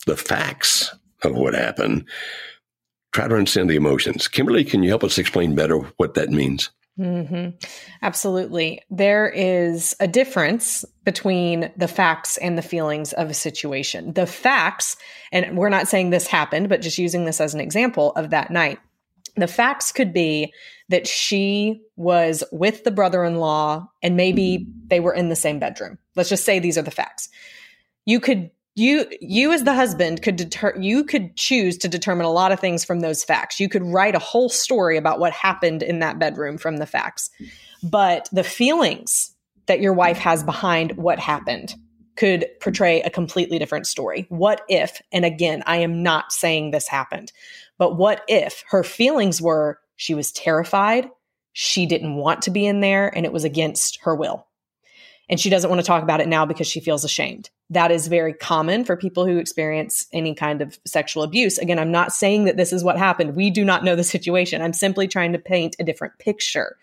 the 0.05 0.17
facts 0.17 0.93
of 1.23 1.35
what 1.35 1.53
happened, 1.53 2.07
try 3.13 3.27
to 3.27 3.35
understand 3.35 3.69
the 3.69 3.75
emotions. 3.75 4.27
Kimberly, 4.27 4.63
can 4.63 4.83
you 4.83 4.89
help 4.89 5.03
us 5.03 5.17
explain 5.17 5.55
better 5.55 5.77
what 5.97 6.13
that 6.13 6.29
means? 6.29 6.69
Mm-hmm. 6.99 7.49
Absolutely. 8.01 8.81
There 8.89 9.29
is 9.29 9.95
a 9.99 10.07
difference 10.07 10.83
between 11.03 11.71
the 11.77 11.87
facts 11.87 12.37
and 12.37 12.57
the 12.57 12.63
feelings 12.63 13.13
of 13.13 13.29
a 13.29 13.35
situation. 13.35 14.13
The 14.13 14.25
facts, 14.25 14.97
and 15.31 15.57
we're 15.57 15.69
not 15.69 15.87
saying 15.87 16.09
this 16.09 16.25
happened, 16.27 16.69
but 16.69 16.81
just 16.81 16.97
using 16.97 17.25
this 17.25 17.39
as 17.39 17.53
an 17.53 17.59
example 17.59 18.13
of 18.15 18.31
that 18.31 18.49
night. 18.49 18.79
The 19.35 19.47
facts 19.47 19.91
could 19.91 20.11
be 20.11 20.51
that 20.89 21.05
she 21.05 21.81
was 21.95 22.43
with 22.51 22.83
the 22.83 22.91
brother 22.91 23.23
in 23.23 23.35
law 23.35 23.87
and 24.01 24.17
maybe 24.17 24.65
they 24.87 24.99
were 24.99 25.13
in 25.13 25.29
the 25.29 25.35
same 25.35 25.59
bedroom. 25.59 25.99
Let's 26.15 26.29
just 26.29 26.45
say 26.45 26.57
these 26.57 26.77
are 26.79 26.83
the 26.83 26.89
facts. 26.89 27.29
you 28.05 28.19
could 28.19 28.49
you 28.77 29.05
you 29.21 29.51
as 29.51 29.63
the 29.63 29.73
husband 29.73 30.21
could 30.21 30.35
deter 30.35 30.73
you 30.79 31.03
could 31.03 31.35
choose 31.35 31.77
to 31.79 31.87
determine 31.87 32.25
a 32.25 32.31
lot 32.31 32.51
of 32.51 32.59
things 32.59 32.85
from 32.85 32.99
those 32.99 33.23
facts. 33.23 33.59
You 33.59 33.69
could 33.69 33.83
write 33.83 34.15
a 34.15 34.19
whole 34.19 34.49
story 34.49 34.97
about 34.97 35.19
what 35.19 35.33
happened 35.33 35.83
in 35.83 35.99
that 35.99 36.19
bedroom 36.19 36.57
from 36.57 36.77
the 36.77 36.85
facts. 36.85 37.29
But 37.83 38.29
the 38.31 38.43
feelings 38.43 39.33
that 39.65 39.81
your 39.81 39.93
wife 39.93 40.17
has 40.17 40.43
behind 40.43 40.95
what 40.97 41.19
happened 41.19 41.75
could 42.15 42.47
portray 42.61 43.01
a 43.01 43.09
completely 43.09 43.59
different 43.59 43.85
story. 43.85 44.25
What 44.29 44.61
if 44.69 45.01
and 45.11 45.25
again 45.25 45.63
i 45.65 45.77
am 45.77 46.03
not 46.03 46.31
saying 46.31 46.71
this 46.71 46.87
happened 46.87 47.31
but 47.77 47.97
what 47.97 48.23
if 48.27 48.63
her 48.69 48.83
feelings 48.83 49.41
were 49.41 49.79
she 49.95 50.13
was 50.13 50.31
terrified 50.31 51.09
she 51.59 51.87
didn't 51.87 52.13
want 52.13 52.43
to 52.43 52.51
be 52.51 52.67
in 52.67 52.81
there 52.81 53.07
and 53.07 53.25
it 53.25 53.33
was 53.33 53.43
against 53.43 53.97
her 54.03 54.13
will. 54.13 54.45
And 55.27 55.39
she 55.39 55.49
doesn't 55.49 55.67
want 55.67 55.81
to 55.81 55.87
talk 55.87 56.03
about 56.03 56.21
it 56.21 56.27
now 56.27 56.45
because 56.45 56.67
she 56.67 56.79
feels 56.79 57.03
ashamed. 57.03 57.49
That 57.69 57.91
is 57.91 58.07
very 58.07 58.33
common 58.33 58.85
for 58.85 58.95
people 58.95 59.25
who 59.25 59.37
experience 59.37 60.07
any 60.13 60.33
kind 60.33 60.61
of 60.61 60.79
sexual 60.85 61.23
abuse. 61.23 61.57
Again, 61.57 61.79
I'm 61.79 61.91
not 61.91 62.13
saying 62.13 62.45
that 62.45 62.55
this 62.55 62.71
is 62.71 62.83
what 62.83 62.97
happened. 62.97 63.35
We 63.35 63.49
do 63.49 63.65
not 63.65 63.83
know 63.83 63.95
the 63.95 64.03
situation. 64.03 64.61
I'm 64.61 64.73
simply 64.73 65.07
trying 65.07 65.33
to 65.33 65.39
paint 65.39 65.75
a 65.79 65.83
different 65.83 66.17
picture 66.17 66.77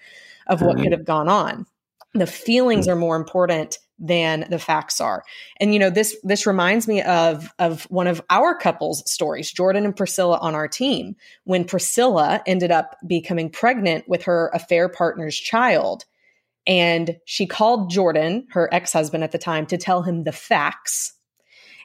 of 0.47 0.61
what 0.61 0.77
could 0.77 0.87
mm-hmm. 0.87 0.93
have 0.93 1.05
gone 1.05 1.29
on. 1.29 1.67
The 2.13 2.27
feelings 2.27 2.87
mm. 2.87 2.93
are 2.93 2.97
more 2.97 3.17
important 3.17 3.79
than 3.99 4.47
the 4.51 4.59
facts 4.59 5.01
are. 5.01 5.25
And 5.59 5.73
you 5.73 5.79
know, 5.79 5.91
this 5.91 6.17
this 6.23 6.47
reminds 6.47 6.89
me 6.89 7.03
of 7.03 7.53
of 7.59 7.85
one 7.85 8.07
of 8.07 8.21
our 8.31 8.57
couple's 8.57 9.09
stories, 9.11 9.53
Jordan 9.53 9.85
and 9.85 9.97
Priscilla 9.97 10.39
on 10.39 10.55
our 10.55 10.69
team, 10.69 11.17
when 11.45 11.65
Priscilla 11.65 12.43
ended 12.47 12.71
up 12.71 12.97
becoming 13.07 13.51
pregnant 13.51 14.09
with 14.09 14.25
her 14.25 14.51
affair 14.53 14.89
partner's 14.89 15.37
child 15.37 16.05
and 16.67 17.17
she 17.25 17.47
called 17.47 17.91
Jordan, 17.91 18.47
her 18.51 18.73
ex 18.73 18.93
husband 18.93 19.25
at 19.25 19.33
the 19.33 19.39
time, 19.39 19.67
to 19.67 19.79
tell 19.79 20.03
him 20.03 20.25
the 20.25 20.33
facts. 20.33 21.13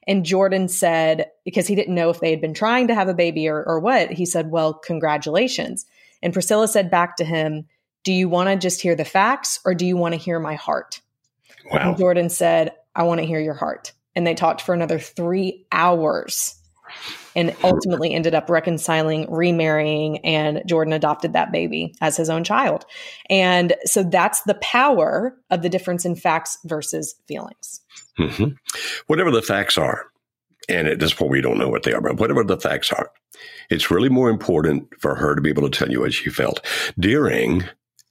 And 0.08 0.26
Jordan 0.26 0.68
said, 0.68 1.30
because 1.46 1.68
he 1.68 1.76
didn't 1.76 1.96
know 1.96 2.10
if 2.10 2.20
they 2.20 2.32
had 2.32 2.42
been 2.42 2.54
trying 2.54 2.88
to 2.88 2.96
have 2.96 3.10
a 3.10 3.14
baby 3.14 3.48
or, 3.48 3.64
or 3.64 3.80
what, 3.80 4.12
he 4.12 4.26
said, 4.26 4.50
Well, 4.50 4.74
congratulations. 4.74 5.86
And 6.22 6.34
Priscilla 6.34 6.68
said 6.68 6.90
back 6.90 7.18
to 7.18 7.26
him, 7.26 7.68
Do 8.04 8.14
you 8.14 8.30
want 8.30 8.50
to 8.50 8.56
just 8.56 8.82
hear 8.82 8.96
the 8.96 9.06
facts 9.06 9.60
or 9.66 9.74
do 9.74 9.86
you 9.86 9.98
want 9.98 10.14
to 10.14 10.20
hear 10.20 10.40
my 10.40 10.56
heart? 10.56 11.02
Wow. 11.72 11.90
And 11.90 11.98
Jordan 11.98 12.30
said, 12.30 12.74
I 12.96 13.04
want 13.04 13.20
to 13.20 13.28
hear 13.28 13.40
your 13.40 13.54
heart. 13.54 13.94
And 14.16 14.26
they 14.26 14.34
talked 14.34 14.62
for 14.62 14.74
another 14.74 15.00
three 15.00 15.66
hours 15.72 16.59
and 17.36 17.56
ultimately 17.64 18.14
ended 18.14 18.34
up 18.34 18.50
reconciling, 18.50 19.32
remarrying, 19.32 20.20
and 20.26 20.62
Jordan 20.66 20.94
adopted 20.94 21.34
that 21.34 21.52
baby 21.52 21.94
as 22.02 22.18
his 22.18 22.30
own 22.30 22.44
child. 22.44 22.86
And 23.30 23.76
so 23.86 24.04
that's 24.04 24.42
the 24.44 24.56
power 24.56 25.36
of 25.50 25.62
the 25.62 25.70
difference 25.70 26.06
in 26.06 26.16
facts 26.16 26.58
versus 26.66 27.16
feelings. 27.28 27.82
Mm-hmm. 28.20 28.50
Whatever 29.08 29.32
the 29.32 29.42
facts 29.42 29.78
are, 29.78 30.06
and 30.68 30.88
at 30.88 31.00
this 31.00 31.14
point 31.14 31.32
we 31.32 31.42
don't 31.42 31.58
know 31.58 31.70
what 31.70 31.84
they 31.84 31.94
are, 31.94 32.02
but 32.02 32.20
whatever 32.20 32.44
the 32.44 32.60
facts 32.60 32.92
are, 32.92 33.12
it's 33.70 33.90
really 33.90 34.10
more 34.10 34.30
important 34.30 34.88
for 35.00 35.16
her 35.16 35.36
to 35.36 35.42
be 35.42 35.50
able 35.50 35.70
to 35.70 35.78
tell 35.78 35.90
you 35.90 36.02
what 36.02 36.14
she 36.14 36.30
felt 36.30 36.66
during 37.00 37.64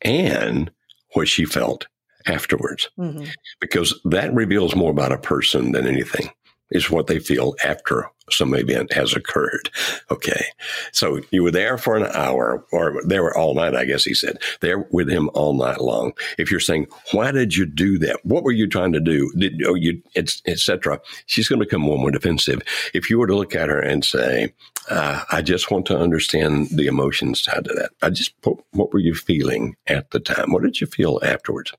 and 0.03 0.71
what 1.13 1.29
she 1.29 1.45
felt 1.45 1.87
afterwards, 2.27 2.91
mm-hmm. 2.99 3.25
because 3.61 3.99
that 4.05 4.33
reveals 4.35 4.75
more 4.75 4.91
about 4.91 5.13
a 5.13 5.19
person 5.19 5.73
than 5.73 5.87
anything 5.87 6.31
is 6.71 6.91
what 6.91 7.07
they 7.07 7.19
feel 7.19 7.55
after 7.65 8.11
some 8.31 8.55
event 8.55 8.93
has 8.93 9.15
occurred. 9.15 9.71
Okay. 10.11 10.45
So 10.93 11.21
you 11.31 11.43
were 11.43 11.51
there 11.51 11.79
for 11.79 11.97
an 11.97 12.11
hour 12.15 12.65
or 12.73 13.03
they 13.05 13.21
were 13.21 13.37
all 13.37 13.55
night, 13.55 13.75
I 13.75 13.85
guess 13.85 14.05
he 14.05 14.15
said. 14.15 14.39
There 14.61 14.87
with 14.91 15.09
him 15.09 15.31
all 15.35 15.55
night 15.55 15.81
long. 15.81 16.13
If 16.37 16.51
you're 16.51 16.61
saying, 16.61 16.87
why 17.13 17.33
did 17.33 17.57
you 17.57 17.67
do 17.67 17.99
that? 17.99 18.25
What 18.25 18.45
were 18.45 18.53
you 18.53 18.67
trying 18.67 18.93
to 18.93 19.01
do? 19.01 19.33
Did 19.37 19.63
oh, 19.67 19.75
you, 19.75 20.03
etc. 20.15 21.01
She's 21.27 21.49
going 21.49 21.61
to 21.61 21.65
become 21.65 21.83
more, 21.83 21.95
and 21.95 22.03
more 22.03 22.11
defensive. 22.11 22.63
If 22.95 23.11
you 23.11 23.19
were 23.19 23.27
to 23.27 23.37
look 23.37 23.55
at 23.55 23.69
her 23.69 23.81
and 23.81 24.05
say, 24.05 24.53
uh, 24.89 25.23
I 25.31 25.43
just 25.43 25.71
want 25.71 25.87
to 25.87 25.99
understand 25.99 26.69
the 26.71 26.87
emotions 26.87 27.43
tied 27.43 27.65
to 27.65 27.75
that. 27.75 27.91
I 28.03 28.11
just, 28.11 28.33
what 28.43 28.93
were 28.93 28.99
you 28.99 29.15
feeling 29.15 29.77
at 29.87 30.11
the 30.11 30.21
time? 30.21 30.53
What 30.53 30.63
did 30.63 30.81
you 30.81 30.87
feel 30.87 31.21
afterwards? 31.23 31.73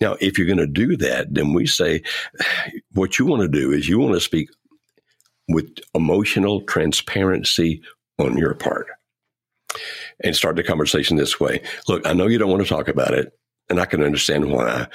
Now, 0.00 0.16
if 0.20 0.38
you're 0.38 0.46
going 0.46 0.58
to 0.58 0.66
do 0.66 0.96
that, 0.98 1.34
then 1.34 1.52
we 1.52 1.66
say 1.66 2.02
what 2.92 3.18
you 3.18 3.26
want 3.26 3.42
to 3.42 3.48
do 3.48 3.72
is 3.72 3.88
you 3.88 3.98
want 3.98 4.14
to 4.14 4.20
speak 4.20 4.48
with 5.48 5.78
emotional 5.94 6.60
transparency 6.62 7.82
on 8.18 8.36
your 8.36 8.54
part 8.54 8.86
and 10.22 10.34
start 10.34 10.56
the 10.56 10.62
conversation 10.62 11.16
this 11.16 11.38
way. 11.38 11.62
Look, 11.88 12.06
I 12.06 12.12
know 12.12 12.26
you 12.26 12.38
don't 12.38 12.50
want 12.50 12.62
to 12.62 12.68
talk 12.68 12.88
about 12.88 13.14
it, 13.14 13.32
and 13.68 13.80
I 13.80 13.84
can 13.84 14.02
understand 14.02 14.50
why. 14.50 14.86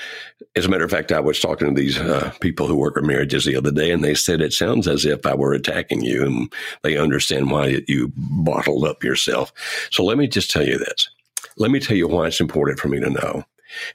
As 0.56 0.66
a 0.66 0.70
matter 0.70 0.84
of 0.84 0.92
fact, 0.92 1.12
I 1.12 1.20
was 1.20 1.40
talking 1.40 1.74
to 1.74 1.82
these 1.82 1.98
uh, 1.98 2.32
people 2.40 2.68
who 2.68 2.76
work 2.76 2.96
with 2.96 3.06
marriages 3.06 3.46
the 3.46 3.56
other 3.56 3.72
day, 3.72 3.92
and 3.92 4.04
they 4.04 4.16
said 4.16 4.42
it 4.42 4.54
sounds 4.54 4.88
as 4.88 5.06
if 5.06 5.26
I 5.26 5.34
were 5.34 5.54
attacking 5.54 6.02
you, 6.02 6.26
and 6.26 6.54
they 6.82 6.98
understand 6.98 7.52
why 7.52 7.82
you 7.88 8.12
bottled 8.16 8.86
up 8.86 9.04
yourself. 9.04 9.52
So 9.92 10.04
let 10.04 10.18
me 10.18 10.28
just 10.28 10.52
tell 10.52 10.66
you 10.66 10.78
this. 10.78 11.10
Let 11.58 11.72
me 11.72 11.80
tell 11.80 11.98
you 11.98 12.08
why 12.08 12.28
it's 12.28 12.42
important 12.42 12.80
for 12.80 12.88
me 12.88 13.00
to 13.00 13.10
know. 13.10 13.44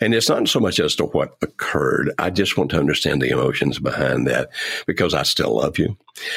And 0.01 0.15
it's 0.15 0.29
not 0.29 0.49
so 0.49 0.61
much 0.61 0.81
as 0.81 0.95
to 0.97 1.05
what 1.05 1.37
occurred. 1.43 2.13
I 2.19 2.31
just 2.31 2.57
want 2.57 2.71
to 2.71 2.79
understand 2.79 3.23
the 3.23 3.31
emotions 3.31 3.79
behind 3.79 4.27
that 4.27 4.51
because 4.87 5.15
I 5.15 5.23
still 5.23 5.57
love 5.57 5.79
you. 5.79 5.97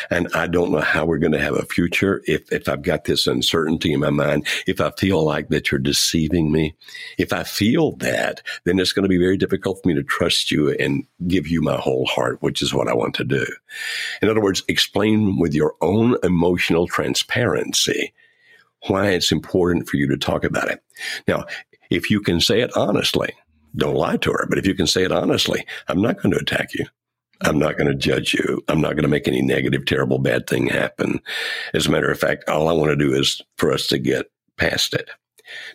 And 0.10 0.28
I 0.34 0.48
don't 0.48 0.72
know 0.72 0.82
how 0.82 1.06
we're 1.06 1.20
going 1.20 1.32
to 1.32 1.40
have 1.40 1.56
a 1.56 1.66
future 1.66 2.22
if, 2.26 2.52
if 2.52 2.68
I've 2.68 2.82
got 2.82 3.06
this 3.06 3.28
uncertainty 3.28 3.94
in 3.94 4.02
my 4.02 4.10
mind, 4.10 4.46
if 4.68 4.82
I 4.82 4.92
feel 4.92 5.24
like 5.24 5.50
that 5.50 5.72
you're 5.72 5.80
deceiving 5.80 6.52
me. 6.52 6.76
If 7.18 7.32
I 7.32 7.44
feel 7.44 7.94
that, 7.98 8.42
then 8.66 8.80
it's 8.80 8.92
going 8.92 9.04
to 9.04 9.10
be 9.10 9.18
very 9.18 9.38
difficult 9.38 9.82
for 9.82 9.88
me 9.88 9.96
to 9.96 10.04
trust 10.04 10.52
you 10.52 10.72
and 10.72 11.06
give 11.28 11.48
you 11.48 11.62
my 11.62 11.78
whole 11.78 12.06
heart, 12.08 12.42
which 12.42 12.62
is 12.62 12.74
what 12.74 12.88
I 12.88 12.94
want 12.94 13.16
to 13.16 13.24
do. 13.24 13.46
In 14.22 14.30
other 14.30 14.42
words, 14.42 14.64
explain 14.68 15.40
with 15.40 15.54
your 15.54 15.76
own 15.82 16.18
emotional 16.24 16.88
transparency 16.88 18.14
why 18.88 19.10
it's 19.10 19.32
important 19.32 19.88
for 19.88 19.98
you 19.98 20.08
to 20.08 20.18
talk 20.18 20.44
about 20.44 20.70
it. 20.70 20.82
Now, 21.28 21.46
if 21.90 22.10
you 22.10 22.22
can 22.22 22.40
say 22.40 22.62
it 22.62 22.76
honestly, 22.76 23.34
don't 23.76 23.96
lie 23.96 24.18
to 24.18 24.32
her, 24.32 24.46
but 24.50 24.58
if 24.58 24.66
you 24.66 24.74
can 24.74 24.88
say 24.88 25.04
it 25.04 25.12
honestly, 25.12 25.66
I'm 25.88 26.02
not 26.02 26.22
going 26.22 26.32
to 26.32 26.40
attack 26.40 26.74
you. 26.74 26.86
I'm 27.42 27.58
not 27.58 27.78
going 27.78 27.88
to 27.88 27.96
judge 27.96 28.34
you. 28.34 28.62
I'm 28.68 28.82
not 28.82 28.94
going 28.94 29.04
to 29.04 29.10
make 29.10 29.28
any 29.28 29.42
negative, 29.42 29.86
terrible, 29.86 30.20
bad 30.20 30.48
thing 30.48 30.68
happen. 30.68 31.22
As 31.74 31.88
a 31.88 31.92
matter 31.92 32.12
of 32.12 32.20
fact, 32.20 32.50
all 32.50 32.68
I 32.68 32.74
want 32.74 32.90
to 32.90 32.96
do 32.98 33.14
is 33.14 33.42
for 33.58 33.72
us 33.72 33.88
to 33.88 33.98
get 33.98 34.30
past 34.58 34.94
it. 34.94 35.10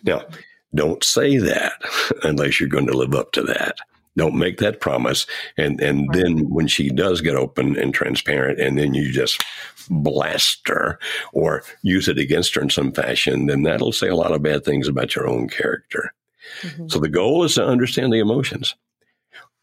Now, 0.03 0.25
don't 0.73 1.03
say 1.03 1.37
that 1.37 1.73
unless 2.23 2.59
you're 2.59 2.69
going 2.69 2.87
to 2.87 2.97
live 2.97 3.15
up 3.15 3.31
to 3.33 3.41
that. 3.43 3.77
Don't 4.17 4.35
make 4.35 4.59
that 4.59 4.79
promise. 4.79 5.27
And, 5.57 5.81
and 5.81 6.09
then 6.13 6.49
when 6.49 6.67
she 6.67 6.89
does 6.89 7.21
get 7.21 7.35
open 7.35 7.77
and 7.77 7.93
transparent 7.93 8.59
and 8.59 8.77
then 8.77 8.93
you 8.93 9.11
just 9.11 9.43
blast 9.89 10.67
her 10.67 10.99
or 11.33 11.63
use 11.81 12.07
it 12.07 12.17
against 12.17 12.55
her 12.55 12.61
in 12.61 12.69
some 12.69 12.91
fashion, 12.91 13.47
then 13.47 13.63
that'll 13.63 13.91
say 13.91 14.07
a 14.07 14.15
lot 14.15 14.31
of 14.31 14.41
bad 14.41 14.63
things 14.63 14.87
about 14.87 15.15
your 15.15 15.27
own 15.27 15.49
character. 15.49 16.13
Mm-hmm. 16.61 16.87
So 16.87 16.99
the 16.99 17.09
goal 17.09 17.43
is 17.43 17.55
to 17.55 17.65
understand 17.65 18.13
the 18.13 18.19
emotions. 18.19 18.75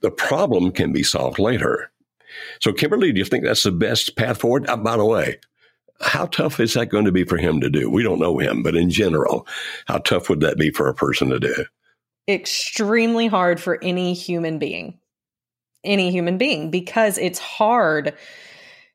The 0.01 0.11
problem 0.11 0.73
can 0.73 0.93
be 0.93 1.03
solved 1.03 1.39
later. 1.39 1.91
So, 2.61 2.73
Kimberly, 2.73 3.13
do 3.13 3.19
you 3.19 3.25
think 3.25 3.45
that's 3.45 3.63
the 3.63 3.73
best 3.73 4.17
path 4.17 4.41
forward? 4.41 4.69
Uh, 4.69 4.77
by 4.77 4.97
the 4.97 5.05
way, 5.05 5.39
how 6.01 6.27
tough 6.27 6.59
is 6.61 6.75
that 6.75 6.87
going 6.87 7.05
to 7.05 7.13
be 7.13 7.25
for 7.25 7.37
him 7.37 7.61
to 7.61 7.71
do? 7.71 7.89
We 7.89 8.03
don't 8.03 8.19
know 8.19 8.39
him, 8.39 8.63
but 8.63 8.75
in 8.75 8.91
general, 8.91 9.47
how 9.87 9.99
tough 9.99 10.29
would 10.29 10.41
that 10.41 10.59
be 10.59 10.71
for 10.71 10.89
a 10.89 10.95
person 10.95 11.31
to 11.31 11.39
do? 11.39 11.65
Extremely 12.29 13.27
hard 13.27 13.61
for 13.61 13.79
any 13.83 14.15
human 14.15 14.59
being, 14.59 14.99
any 15.85 16.11
human 16.11 16.39
being, 16.39 16.71
because 16.71 17.19
it's 17.19 17.39
hard 17.39 18.15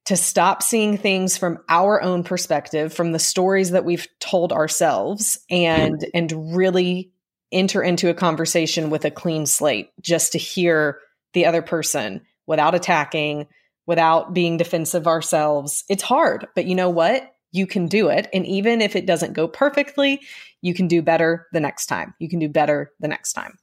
to 0.05 0.15
stop 0.15 0.63
seeing 0.63 0.97
things 0.97 1.37
from 1.37 1.59
our 1.67 2.01
own 2.01 2.23
perspective, 2.23 2.93
from 2.93 3.11
the 3.11 3.19
stories 3.19 3.71
that 3.71 3.83
we've 3.83 4.07
told 4.19 4.53
ourselves, 4.53 5.39
and 5.49 5.99
mm. 5.99 6.09
and 6.13 6.55
really 6.55 7.11
enter 7.51 7.81
into 7.81 8.09
a 8.09 8.13
conversation 8.13 8.89
with 8.89 9.05
a 9.05 9.11
clean 9.11 9.45
slate, 9.45 9.89
just 10.01 10.33
to 10.33 10.37
hear 10.37 10.99
the 11.33 11.45
other 11.45 11.61
person 11.61 12.21
without 12.45 12.75
attacking, 12.75 13.47
without 13.85 14.33
being 14.33 14.57
defensive 14.57 15.07
ourselves. 15.07 15.83
It's 15.89 16.03
hard, 16.03 16.47
but 16.55 16.65
you 16.65 16.75
know 16.75 16.89
what? 16.89 17.33
You 17.57 17.67
can 17.67 17.87
do 17.87 18.09
it. 18.09 18.29
And 18.33 18.45
even 18.45 18.81
if 18.81 18.95
it 18.95 19.05
doesn't 19.05 19.33
go 19.33 19.47
perfectly, 19.47 20.21
you 20.61 20.73
can 20.73 20.87
do 20.87 21.01
better 21.01 21.47
the 21.51 21.59
next 21.59 21.87
time. 21.87 22.13
You 22.19 22.29
can 22.29 22.39
do 22.39 22.49
better 22.49 22.91
the 22.99 23.07
next 23.07 23.33
time. 23.33 23.57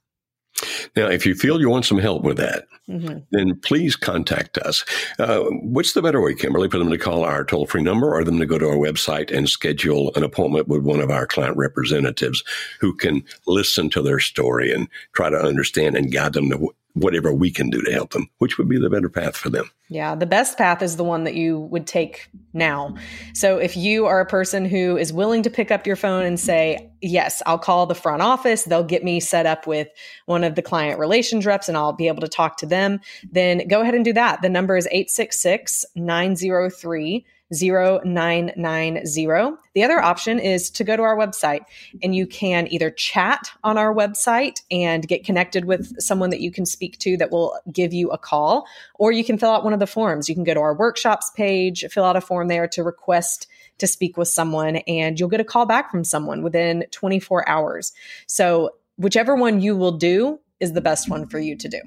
Now, 0.95 1.07
if 1.07 1.25
you 1.25 1.35
feel 1.35 1.59
you 1.59 1.69
want 1.69 1.85
some 1.85 1.97
help 1.97 2.23
with 2.23 2.37
that, 2.37 2.65
mm-hmm. 2.89 3.19
then 3.31 3.59
please 3.59 3.95
contact 3.95 4.57
us. 4.57 4.85
Uh, 5.19 5.43
what's 5.61 5.93
the 5.93 6.01
better 6.01 6.21
way, 6.21 6.33
Kimberly, 6.33 6.69
for 6.69 6.77
them 6.77 6.89
to 6.89 6.97
call 6.97 7.25
our 7.25 7.43
toll 7.43 7.65
free 7.65 7.83
number 7.83 8.13
or 8.13 8.23
them 8.23 8.39
to 8.39 8.45
go 8.45 8.57
to 8.57 8.69
our 8.69 8.77
website 8.77 9.35
and 9.35 9.49
schedule 9.49 10.13
an 10.15 10.23
appointment 10.23 10.69
with 10.69 10.83
one 10.83 11.01
of 11.01 11.11
our 11.11 11.27
client 11.27 11.57
representatives 11.57 12.43
who 12.79 12.95
can 12.95 13.23
listen 13.47 13.89
to 13.89 14.01
their 14.01 14.19
story 14.19 14.73
and 14.73 14.87
try 15.11 15.29
to 15.29 15.37
understand 15.37 15.97
and 15.97 16.13
guide 16.13 16.33
them 16.33 16.49
to 16.49 16.73
whatever 16.95 17.33
we 17.33 17.51
can 17.51 17.69
do 17.69 17.81
to 17.81 17.91
help 17.91 18.11
them, 18.11 18.29
which 18.39 18.57
would 18.57 18.69
be 18.69 18.79
the 18.79 18.89
better 18.89 19.09
path 19.09 19.35
for 19.35 19.49
them. 19.49 19.69
Yeah, 19.89 20.15
the 20.15 20.25
best 20.25 20.57
path 20.57 20.81
is 20.81 20.95
the 20.95 21.03
one 21.03 21.25
that 21.25 21.35
you 21.35 21.59
would 21.59 21.85
take 21.85 22.29
now. 22.53 22.95
So 23.33 23.57
if 23.57 23.77
you 23.77 24.05
are 24.07 24.19
a 24.19 24.25
person 24.25 24.65
who 24.65 24.97
is 24.97 25.13
willing 25.13 25.43
to 25.43 25.49
pick 25.49 25.71
up 25.71 25.85
your 25.85 25.97
phone 25.97 26.25
and 26.25 26.39
say, 26.39 26.89
yes, 27.01 27.43
I'll 27.45 27.59
call 27.59 27.85
the 27.85 27.93
front 27.93 28.21
office. 28.21 28.63
They'll 28.63 28.83
get 28.83 29.03
me 29.03 29.19
set 29.19 29.45
up 29.45 29.67
with 29.67 29.89
one 30.25 30.43
of 30.43 30.55
the 30.55 30.61
client 30.61 30.97
relations 30.97 31.45
reps 31.45 31.67
and 31.67 31.77
I'll 31.77 31.93
be 31.93 32.07
able 32.07 32.21
to 32.21 32.27
talk 32.27 32.57
to 32.57 32.65
them. 32.65 32.99
Then 33.29 33.67
go 33.67 33.81
ahead 33.81 33.93
and 33.93 34.05
do 34.05 34.13
that. 34.13 34.41
The 34.41 34.49
number 34.49 34.75
is 34.77 34.87
866 34.87 35.85
903 35.95 37.25
0990. 37.51 39.57
The 39.73 39.83
other 39.83 39.99
option 39.99 40.39
is 40.39 40.69
to 40.71 40.83
go 40.83 40.95
to 40.95 41.03
our 41.03 41.15
website 41.15 41.65
and 42.01 42.15
you 42.15 42.25
can 42.25 42.67
either 42.71 42.89
chat 42.89 43.51
on 43.63 43.77
our 43.77 43.93
website 43.93 44.61
and 44.71 45.07
get 45.07 45.23
connected 45.23 45.65
with 45.65 46.01
someone 46.01 46.31
that 46.31 46.41
you 46.41 46.51
can 46.51 46.65
speak 46.65 46.97
to 46.99 47.17
that 47.17 47.31
will 47.31 47.57
give 47.71 47.93
you 47.93 48.09
a 48.09 48.17
call, 48.17 48.65
or 48.95 49.11
you 49.11 49.23
can 49.23 49.37
fill 49.37 49.51
out 49.51 49.63
one 49.63 49.73
of 49.73 49.79
the 49.79 49.87
forms. 49.87 50.27
You 50.27 50.35
can 50.35 50.43
go 50.43 50.53
to 50.53 50.59
our 50.59 50.75
workshops 50.75 51.31
page, 51.35 51.85
fill 51.91 52.05
out 52.05 52.15
a 52.15 52.21
form 52.21 52.47
there 52.47 52.67
to 52.69 52.83
request 52.83 53.47
to 53.77 53.87
speak 53.87 54.17
with 54.17 54.27
someone, 54.27 54.77
and 54.87 55.19
you'll 55.19 55.29
get 55.29 55.41
a 55.41 55.45
call 55.45 55.65
back 55.65 55.91
from 55.91 56.03
someone 56.03 56.43
within 56.43 56.85
24 56.91 57.47
hours. 57.47 57.91
So, 58.25 58.71
whichever 58.97 59.35
one 59.35 59.59
you 59.59 59.75
will 59.75 59.91
do 59.91 60.39
is 60.61 60.71
the 60.71 60.81
best 60.81 61.09
one 61.09 61.27
for 61.27 61.39
you 61.39 61.57
to 61.57 61.67
do. 61.67 61.81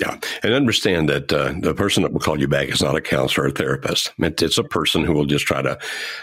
Yeah, 0.00 0.18
and 0.42 0.54
understand 0.54 1.10
that 1.10 1.30
uh, 1.30 1.52
the 1.60 1.74
person 1.74 2.02
that 2.02 2.12
will 2.12 2.20
call 2.20 2.40
you 2.40 2.48
back 2.48 2.68
is 2.68 2.80
not 2.80 2.96
a 2.96 3.02
counselor 3.02 3.48
or 3.48 3.50
therapist. 3.50 4.12
It's 4.18 4.56
a 4.56 4.64
person 4.64 5.04
who 5.04 5.12
will 5.12 5.26
just 5.26 5.44
try 5.44 5.60
to 5.60 5.78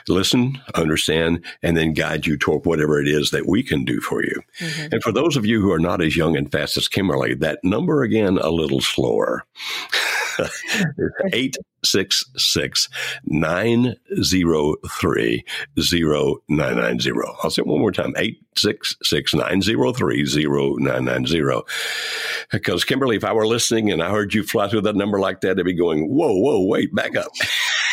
listen, 0.08 0.60
understand, 0.74 1.46
and 1.62 1.78
then 1.78 1.94
guide 1.94 2.26
you 2.26 2.38
toward 2.38 2.66
whatever 2.66 3.00
it 3.00 3.08
is 3.08 3.30
that 3.32 3.46
we 3.46 3.62
can 3.62 3.86
do 3.86 4.02
for 4.02 4.24
you. 4.24 4.42
Mm-hmm. 4.60 4.94
And 4.94 5.04
for 5.04 5.12
those 5.12 5.38
of 5.38 5.46
you 5.46 5.62
who 5.62 5.72
are 5.72 5.80
not 5.80 6.02
as 6.02 6.18
young 6.18 6.36
and 6.36 6.52
fast 6.52 6.76
as 6.78 6.88
Kimberly, 6.88 7.36
that 7.36 7.60
number 7.64 8.02
again 8.02 8.40
a 8.40 8.50
little 8.50 8.82
slower. 8.82 9.46
Eight 11.34 11.58
six 11.84 12.24
six 12.36 12.90
nine 13.26 13.96
zero 14.22 14.76
three 14.90 15.46
zero 15.80 16.38
nine 16.50 16.78
nine 16.78 17.00
zero. 17.00 17.36
I'll 17.44 17.50
say 17.50 17.62
it 17.62 17.68
one 17.68 17.80
more 17.80 17.92
time. 17.92 18.14
Eight 18.18 18.42
six 18.56 18.96
six 19.04 19.34
nine 19.34 19.62
zero 19.62 19.94
three 19.94 20.26
zero 20.26 20.76
nine 20.76 21.06
nine 21.06 21.26
zero. 21.26 21.64
Because 22.52 22.84
Kimberly, 22.84 23.16
if 23.16 23.24
I 23.24 23.34
were 23.34 23.48
listening 23.48 23.92
and 23.92 24.02
I 24.02 24.10
heard 24.10 24.34
you 24.34 24.44
fly 24.44 24.68
through 24.70 24.82
that 24.82 24.96
number 24.96 25.20
like 25.20 25.42
that, 25.42 25.60
I'd 25.60 25.66
be 25.66 25.74
going, 25.74 26.08
whoa, 26.10 26.34
whoa, 26.34 26.66
wait, 26.66 26.94
back 26.94 27.16
up. 27.16 27.32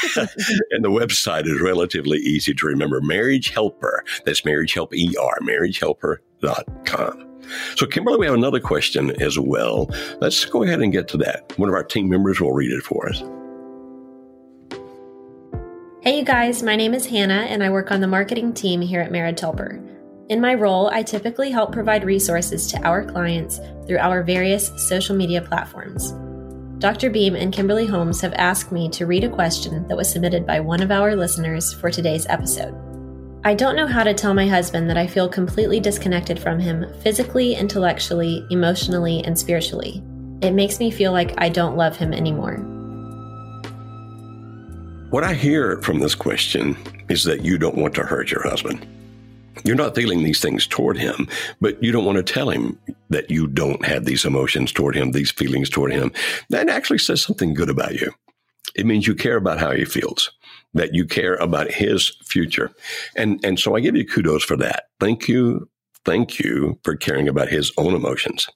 and 0.17 0.85
the 0.85 0.91
website 0.91 1.47
is 1.47 1.61
relatively 1.61 2.19
easy 2.19 2.55
to 2.55 2.67
remember. 2.67 3.01
Marriage 3.01 3.51
Helper. 3.51 4.05
That's 4.25 4.45
Marriage 4.45 4.75
Help 4.75 4.93
ER, 4.93 5.39
marriagehelper.com. 5.43 7.34
So, 7.77 7.87
Kimberly, 7.87 8.19
we 8.19 8.27
have 8.27 8.35
another 8.35 8.61
question 8.61 9.11
as 9.21 9.39
well. 9.39 9.91
Let's 10.21 10.45
go 10.45 10.63
ahead 10.63 10.81
and 10.81 10.93
get 10.93 11.09
to 11.09 11.17
that. 11.19 11.53
One 11.57 11.69
of 11.69 11.75
our 11.75 11.85
team 11.85 12.09
members 12.09 12.41
will 12.41 12.53
read 12.53 12.71
it 12.71 12.83
for 12.83 13.09
us. 13.09 13.23
Hey, 16.03 16.19
you 16.19 16.25
guys, 16.25 16.63
my 16.63 16.77
name 16.77 16.93
is 16.93 17.07
Hannah, 17.07 17.47
and 17.49 17.63
I 17.63 17.71
work 17.71 17.91
on 17.91 18.01
the 18.01 18.07
marketing 18.07 18.53
team 18.53 18.83
here 18.83 19.01
at 19.01 19.11
Marriage 19.11 19.41
Helper. 19.41 19.81
In 20.29 20.41
my 20.41 20.55
role, 20.55 20.89
I 20.89 21.03
typically 21.03 21.51
help 21.51 21.73
provide 21.73 22.05
resources 22.05 22.67
to 22.69 22.83
our 22.83 23.05
clients 23.05 23.59
through 23.87 23.99
our 23.99 24.23
various 24.23 24.71
social 24.77 25.17
media 25.17 25.41
platforms. 25.41 26.13
Dr. 26.79 27.09
Beam 27.09 27.35
and 27.35 27.55
Kimberly 27.55 27.87
Holmes 27.87 28.21
have 28.21 28.35
asked 28.35 28.71
me 28.71 28.91
to 28.91 29.07
read 29.07 29.25
a 29.25 29.31
question 29.31 29.89
that 29.89 29.97
was 29.97 30.11
submitted 30.11 30.47
by 30.47 30.61
one 30.61 30.83
of 30.83 30.91
our 30.91 31.17
listeners 31.17 31.73
for 31.73 31.91
today's 31.91 32.27
episode. 32.27 32.75
I 33.47 33.53
don't 33.53 33.77
know 33.77 33.87
how 33.87 34.03
to 34.03 34.15
tell 34.15 34.33
my 34.33 34.49
husband 34.49 34.89
that 34.89 34.97
I 34.97 35.07
feel 35.07 35.29
completely 35.29 35.79
disconnected 35.79 36.41
from 36.41 36.59
him 36.59 36.87
physically, 37.01 37.55
intellectually, 37.55 38.47
emotionally, 38.49 39.23
and 39.23 39.39
spiritually. 39.39 40.03
It 40.41 40.53
makes 40.53 40.79
me 40.79 40.91
feel 40.91 41.13
like 41.13 41.35
I 41.37 41.51
don't 41.51 41.77
love 41.77 41.95
him 41.95 42.15
anymore. 42.15 42.57
What 45.11 45.25
I 45.25 45.35
hear 45.35 45.77
from 45.83 45.99
this 45.99 46.15
question 46.15 46.75
is 47.11 47.25
that 47.25 47.45
you 47.45 47.59
don't 47.59 47.77
want 47.77 47.95
to 47.97 48.03
hurt 48.05 48.31
your 48.31 48.43
husband. 48.49 48.87
You're 49.63 49.77
not 49.77 49.95
feeling 49.95 50.23
these 50.23 50.41
things 50.41 50.67
toward 50.67 50.97
him, 50.97 51.29
but 51.61 51.81
you 51.83 51.93
don't 51.93 52.07
want 52.07 52.17
to 52.17 52.33
tell 52.33 52.49
him 52.49 52.79
that 53.11 53.31
you 53.31 53.47
don't 53.47 53.85
have 53.85 54.07
these 54.07 54.25
emotions 54.25 54.73
toward 54.73 54.97
him, 54.97 55.13
these 55.13 55.31
feelings 55.31 55.69
toward 55.69 55.93
him. 55.93 56.13
That 56.49 56.71
actually 56.71 56.99
says 56.99 57.23
something 57.23 57.53
good 57.53 57.69
about 57.69 58.01
you. 58.01 58.11
It 58.75 58.87
means 58.87 59.07
you 59.07 59.15
care 59.15 59.37
about 59.37 59.61
how 59.61 59.73
he 59.73 59.85
feels, 59.85 60.31
that 60.75 60.95
you 60.95 61.07
care 61.07 61.35
about 61.37 61.71
his 61.71 62.11
future. 62.25 62.71
And, 63.17 63.43
and 63.45 63.59
so 63.59 63.77
I 63.77 63.81
give 63.81 63.97
you 63.97 64.07
kudos 64.07 64.45
for 64.45 64.57
that. 64.59 64.85
Thank 65.01 65.29
you 65.29 65.69
thank 66.05 66.39
you 66.39 66.79
for 66.85 66.97
caring 66.97 67.29
about 67.29 67.49
his 67.49 67.73
own 67.79 67.95
emotions. 67.95 68.47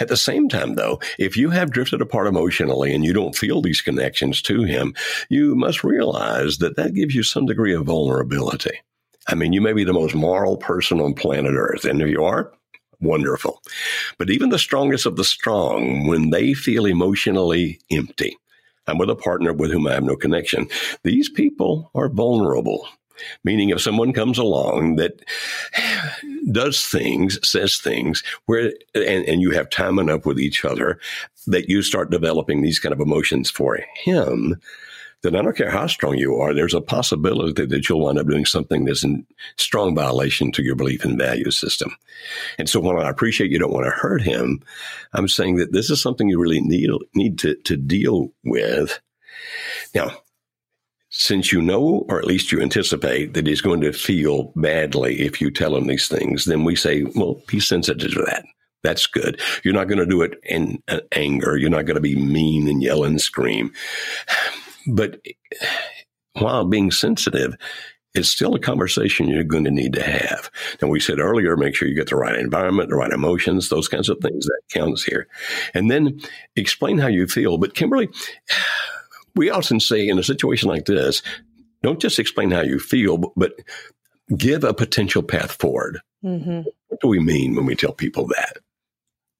At 0.00 0.08
the 0.08 0.16
same 0.16 0.48
time, 0.48 0.74
though, 0.74 1.00
if 1.18 1.36
you 1.36 1.50
have 1.50 1.70
drifted 1.70 2.00
apart 2.00 2.26
emotionally 2.26 2.94
and 2.94 3.04
you 3.04 3.12
don't 3.12 3.36
feel 3.36 3.62
these 3.62 3.80
connections 3.80 4.42
to 4.42 4.62
him, 4.62 4.94
you 5.28 5.54
must 5.54 5.82
realize 5.82 6.58
that 6.58 6.76
that 6.76 6.94
gives 6.94 7.14
you 7.14 7.22
some 7.22 7.46
degree 7.46 7.74
of 7.74 7.86
vulnerability. 7.86 8.78
I 9.28 9.34
mean, 9.34 9.52
you 9.52 9.60
may 9.60 9.72
be 9.72 9.84
the 9.84 9.92
most 9.92 10.14
moral 10.14 10.56
person 10.56 11.00
on 11.00 11.14
planet 11.14 11.54
Earth, 11.54 11.84
and 11.84 12.00
if 12.02 12.08
you 12.08 12.24
are, 12.24 12.52
wonderful. 13.00 13.62
But 14.18 14.30
even 14.30 14.50
the 14.50 14.58
strongest 14.58 15.06
of 15.06 15.16
the 15.16 15.24
strong, 15.24 16.06
when 16.06 16.30
they 16.30 16.54
feel 16.54 16.86
emotionally 16.86 17.80
empty, 17.90 18.36
I'm 18.90 18.98
with 18.98 19.10
a 19.10 19.16
partner 19.16 19.52
with 19.52 19.70
whom 19.70 19.86
I 19.86 19.94
have 19.94 20.04
no 20.04 20.16
connection. 20.16 20.68
These 21.04 21.28
people 21.28 21.90
are 21.94 22.08
vulnerable 22.08 22.86
Meaning, 23.44 23.70
if 23.70 23.80
someone 23.80 24.12
comes 24.12 24.38
along 24.38 24.96
that 24.96 25.22
does 26.50 26.86
things, 26.86 27.38
says 27.48 27.78
things, 27.78 28.22
where 28.46 28.72
and, 28.94 29.24
and 29.26 29.40
you 29.40 29.50
have 29.50 29.70
time 29.70 29.98
enough 29.98 30.26
with 30.26 30.38
each 30.38 30.64
other 30.64 30.98
that 31.46 31.68
you 31.68 31.82
start 31.82 32.10
developing 32.10 32.62
these 32.62 32.78
kind 32.78 32.92
of 32.92 33.00
emotions 33.00 33.50
for 33.50 33.78
him, 34.04 34.60
then 35.22 35.36
I 35.36 35.42
don't 35.42 35.56
care 35.56 35.70
how 35.70 35.86
strong 35.86 36.16
you 36.16 36.36
are, 36.36 36.54
there's 36.54 36.74
a 36.74 36.80
possibility 36.80 37.66
that 37.66 37.88
you'll 37.88 38.00
wind 38.00 38.18
up 38.18 38.26
doing 38.26 38.46
something 38.46 38.84
that's 38.84 39.04
in 39.04 39.26
strong 39.56 39.94
violation 39.94 40.50
to 40.52 40.62
your 40.62 40.76
belief 40.76 41.04
and 41.04 41.18
value 41.18 41.50
system. 41.50 41.94
And 42.58 42.68
so 42.68 42.80
while 42.80 42.98
I 42.98 43.10
appreciate 43.10 43.50
you 43.50 43.58
don't 43.58 43.72
want 43.72 43.86
to 43.86 43.90
hurt 43.90 44.22
him, 44.22 44.62
I'm 45.12 45.28
saying 45.28 45.56
that 45.56 45.72
this 45.72 45.90
is 45.90 46.00
something 46.00 46.28
you 46.28 46.40
really 46.40 46.60
need, 46.60 46.90
need 47.14 47.38
to, 47.40 47.54
to 47.54 47.76
deal 47.76 48.32
with. 48.44 48.98
Now, 49.94 50.16
since 51.10 51.52
you 51.52 51.60
know, 51.60 52.06
or 52.08 52.18
at 52.18 52.24
least 52.26 52.52
you 52.52 52.62
anticipate, 52.62 53.34
that 53.34 53.46
he's 53.46 53.60
going 53.60 53.80
to 53.80 53.92
feel 53.92 54.52
badly 54.56 55.20
if 55.20 55.40
you 55.40 55.50
tell 55.50 55.76
him 55.76 55.86
these 55.86 56.08
things, 56.08 56.44
then 56.44 56.64
we 56.64 56.76
say, 56.76 57.02
well, 57.14 57.42
be 57.46 57.58
sensitive 57.60 58.12
to 58.12 58.22
that. 58.26 58.44
That's 58.82 59.06
good. 59.06 59.40
You're 59.62 59.74
not 59.74 59.88
going 59.88 59.98
to 59.98 60.06
do 60.06 60.22
it 60.22 60.40
in 60.44 60.82
uh, 60.88 61.00
anger. 61.12 61.56
You're 61.56 61.68
not 61.68 61.84
going 61.84 61.96
to 61.96 62.00
be 62.00 62.16
mean 62.16 62.68
and 62.68 62.82
yell 62.82 63.04
and 63.04 63.20
scream. 63.20 63.72
But 64.86 65.20
while 66.34 66.64
being 66.64 66.90
sensitive, 66.90 67.56
it's 68.14 68.28
still 68.28 68.54
a 68.54 68.60
conversation 68.60 69.28
you're 69.28 69.44
going 69.44 69.64
to 69.64 69.70
need 69.70 69.92
to 69.92 70.02
have. 70.02 70.50
And 70.80 70.90
we 70.90 70.98
said 70.98 71.20
earlier, 71.20 71.56
make 71.56 71.76
sure 71.76 71.86
you 71.86 71.94
get 71.94 72.08
the 72.08 72.16
right 72.16 72.36
environment, 72.38 72.90
the 72.90 72.96
right 72.96 73.12
emotions, 73.12 73.68
those 73.68 73.88
kinds 73.88 74.08
of 74.08 74.18
things 74.18 74.46
that 74.46 74.60
counts 74.72 75.04
here. 75.04 75.28
And 75.74 75.90
then 75.90 76.20
explain 76.56 76.98
how 76.98 77.06
you 77.06 77.26
feel. 77.26 77.56
But 77.56 77.74
Kimberly, 77.74 78.08
we 79.36 79.48
often 79.50 79.78
say 79.78 80.08
in 80.08 80.18
a 80.18 80.24
situation 80.24 80.68
like 80.68 80.86
this, 80.86 81.22
don't 81.82 82.00
just 82.00 82.18
explain 82.18 82.50
how 82.50 82.62
you 82.62 82.78
feel, 82.78 83.32
but 83.36 83.52
give 84.36 84.64
a 84.64 84.74
potential 84.74 85.22
path 85.22 85.52
forward. 85.52 86.00
Mm-hmm. 86.24 86.62
What 86.88 87.00
do 87.00 87.08
we 87.08 87.20
mean 87.20 87.54
when 87.54 87.64
we 87.64 87.76
tell 87.76 87.92
people 87.92 88.26
that? 88.26 88.58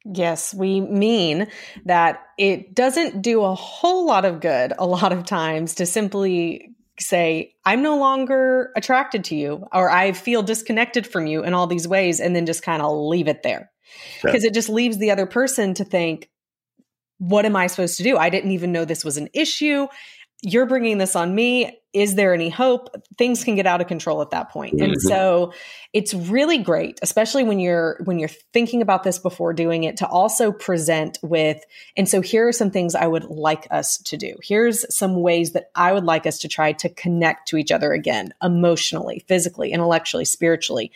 Yes, 0.05 0.55
we 0.55 0.81
mean 0.81 1.49
that 1.85 2.23
it 2.39 2.75
doesn't 2.75 3.21
do 3.21 3.43
a 3.43 3.55
whole 3.55 4.07
lot 4.07 4.25
of 4.25 4.41
good 4.41 4.73
a 4.79 4.87
lot 4.87 5.13
of 5.13 5.27
times 5.27 5.75
to 5.77 5.87
simply 5.87 6.75
say, 6.99 7.55
I'm 7.65 7.83
no 7.83 7.99
longer 7.99 8.73
attracted 8.77 9.25
to 9.25 9.37
you, 9.37 9.67
or 9.73 9.91
I 9.91 10.13
feel 10.13 10.43
disconnected 10.43 11.07
from 11.07 11.27
you 11.27 11.43
in 11.45 11.55
all 11.55 11.67
these 11.67 11.89
ways, 11.89 12.21
and 12.21 12.35
then 12.35 12.47
just 12.47 12.63
kind 12.63 12.83
of 12.83 12.93
leave 12.97 13.29
it 13.29 13.43
there. 13.43 13.71
Because 14.23 14.45
yeah. 14.45 14.49
it 14.49 14.55
just 14.55 14.69
leaves 14.69 14.99
the 14.99 15.11
other 15.11 15.27
person 15.27 15.75
to 15.75 15.85
think, 15.85 16.31
what 17.19 17.45
am 17.45 17.57
I 17.57 17.67
supposed 17.67 17.99
to 17.99 18.03
do? 18.03 18.17
I 18.17 18.31
didn't 18.31 18.53
even 18.53 18.73
know 18.73 18.85
this 18.85 19.05
was 19.05 19.19
an 19.19 19.29
issue. 19.35 19.87
You're 20.43 20.67
bringing 20.67 20.99
this 20.99 21.17
on 21.17 21.35
me. 21.35 21.79
Is 21.93 22.15
there 22.15 22.33
any 22.33 22.49
hope? 22.49 22.89
Things 23.19 23.43
can 23.43 23.57
get 23.57 23.67
out 23.67 23.81
of 23.81 23.89
control 23.89 24.23
at 24.23 24.31
that 24.31 24.51
point. 24.51 24.75
Mm-hmm. 24.77 24.93
And 24.93 25.03
so 25.03 25.53
it's 25.93 26.15
really 26.15 26.59
great, 26.59 26.99
especially 27.03 27.43
when 27.45 27.59
you're 27.59 28.01
when 28.05 28.19
you're 28.19 28.31
thinking 28.53 28.81
about 28.81 29.03
this 29.03 29.19
before 29.19 29.53
doing 29.53 29.85
it 29.85 29.97
to 29.99 30.07
also 30.07 30.53
present 30.53 31.19
with 31.23 31.63
and 31.97 32.09
so 32.09 32.21
here 32.21 32.47
are 32.47 32.53
some 32.53 32.71
things 32.71 32.95
I 32.95 33.07
would 33.07 33.25
like 33.25 33.67
us 33.71 33.99
to 33.99 34.17
do. 34.17 34.37
Here's 34.43 34.87
some 34.95 35.21
ways 35.21 35.53
that 35.53 35.71
I 35.75 35.93
would 35.93 36.05
like 36.05 36.27
us 36.27 36.39
to 36.39 36.49
try 36.49 36.73
to 36.73 36.89
connect 36.89 37.49
to 37.49 37.57
each 37.57 37.73
other 37.73 37.93
again, 37.93 38.33
emotionally, 38.43 39.25
physically, 39.27 39.73
intellectually, 39.73 40.25
spiritually 40.25 40.93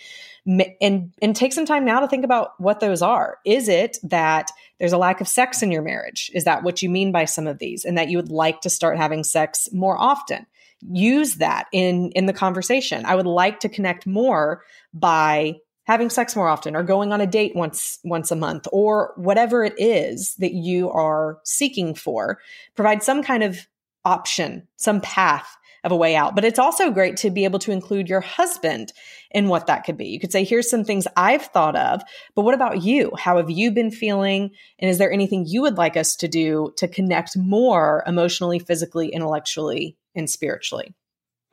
and 0.46 1.12
and 1.22 1.34
take 1.34 1.52
some 1.52 1.64
time 1.64 1.84
now 1.84 2.00
to 2.00 2.08
think 2.08 2.24
about 2.24 2.60
what 2.60 2.80
those 2.80 3.00
are. 3.02 3.38
Is 3.44 3.68
it 3.68 3.98
that 4.02 4.50
there's 4.78 4.92
a 4.92 4.98
lack 4.98 5.20
of 5.20 5.28
sex 5.28 5.62
in 5.62 5.70
your 5.70 5.82
marriage? 5.82 6.30
Is 6.34 6.44
that 6.44 6.62
what 6.62 6.82
you 6.82 6.90
mean 6.90 7.12
by 7.12 7.24
some 7.24 7.46
of 7.46 7.58
these 7.58 7.84
and 7.84 7.96
that 7.96 8.08
you 8.08 8.18
would 8.18 8.30
like 8.30 8.60
to 8.62 8.70
start 8.70 8.96
having 8.96 9.24
sex 9.24 9.68
more 9.72 9.98
often? 9.98 10.46
Use 10.80 11.36
that 11.36 11.66
in 11.72 12.10
in 12.12 12.26
the 12.26 12.32
conversation. 12.32 13.04
I 13.06 13.14
would 13.14 13.26
like 13.26 13.60
to 13.60 13.68
connect 13.68 14.06
more 14.06 14.62
by 14.92 15.56
having 15.84 16.10
sex 16.10 16.34
more 16.34 16.48
often 16.48 16.74
or 16.74 16.82
going 16.82 17.12
on 17.12 17.20
a 17.20 17.26
date 17.26 17.54
once 17.54 17.98
once 18.04 18.30
a 18.30 18.36
month 18.36 18.66
or 18.72 19.12
whatever 19.16 19.64
it 19.64 19.74
is 19.78 20.34
that 20.36 20.52
you 20.52 20.90
are 20.90 21.38
seeking 21.44 21.94
for. 21.94 22.38
Provide 22.74 23.02
some 23.02 23.22
kind 23.22 23.42
of 23.42 23.66
option, 24.04 24.66
some 24.76 25.00
path 25.00 25.56
of 25.84 25.92
a 25.92 25.96
way 25.96 26.16
out. 26.16 26.34
But 26.34 26.44
it's 26.44 26.58
also 26.58 26.90
great 26.90 27.16
to 27.18 27.30
be 27.30 27.44
able 27.44 27.60
to 27.60 27.70
include 27.70 28.08
your 28.08 28.20
husband 28.22 28.92
in 29.30 29.48
what 29.48 29.66
that 29.66 29.84
could 29.84 29.96
be. 29.96 30.06
You 30.06 30.18
could 30.18 30.32
say, 30.32 30.42
here's 30.42 30.70
some 30.70 30.84
things 30.84 31.06
I've 31.16 31.46
thought 31.46 31.76
of, 31.76 32.02
but 32.34 32.42
what 32.42 32.54
about 32.54 32.82
you? 32.82 33.12
How 33.16 33.36
have 33.36 33.50
you 33.50 33.70
been 33.70 33.90
feeling? 33.90 34.50
And 34.78 34.90
is 34.90 34.98
there 34.98 35.12
anything 35.12 35.44
you 35.46 35.62
would 35.62 35.76
like 35.76 35.96
us 35.96 36.16
to 36.16 36.28
do 36.28 36.72
to 36.78 36.88
connect 36.88 37.36
more 37.36 38.02
emotionally, 38.06 38.58
physically, 38.58 39.08
intellectually, 39.08 39.96
and 40.14 40.28
spiritually? 40.28 40.94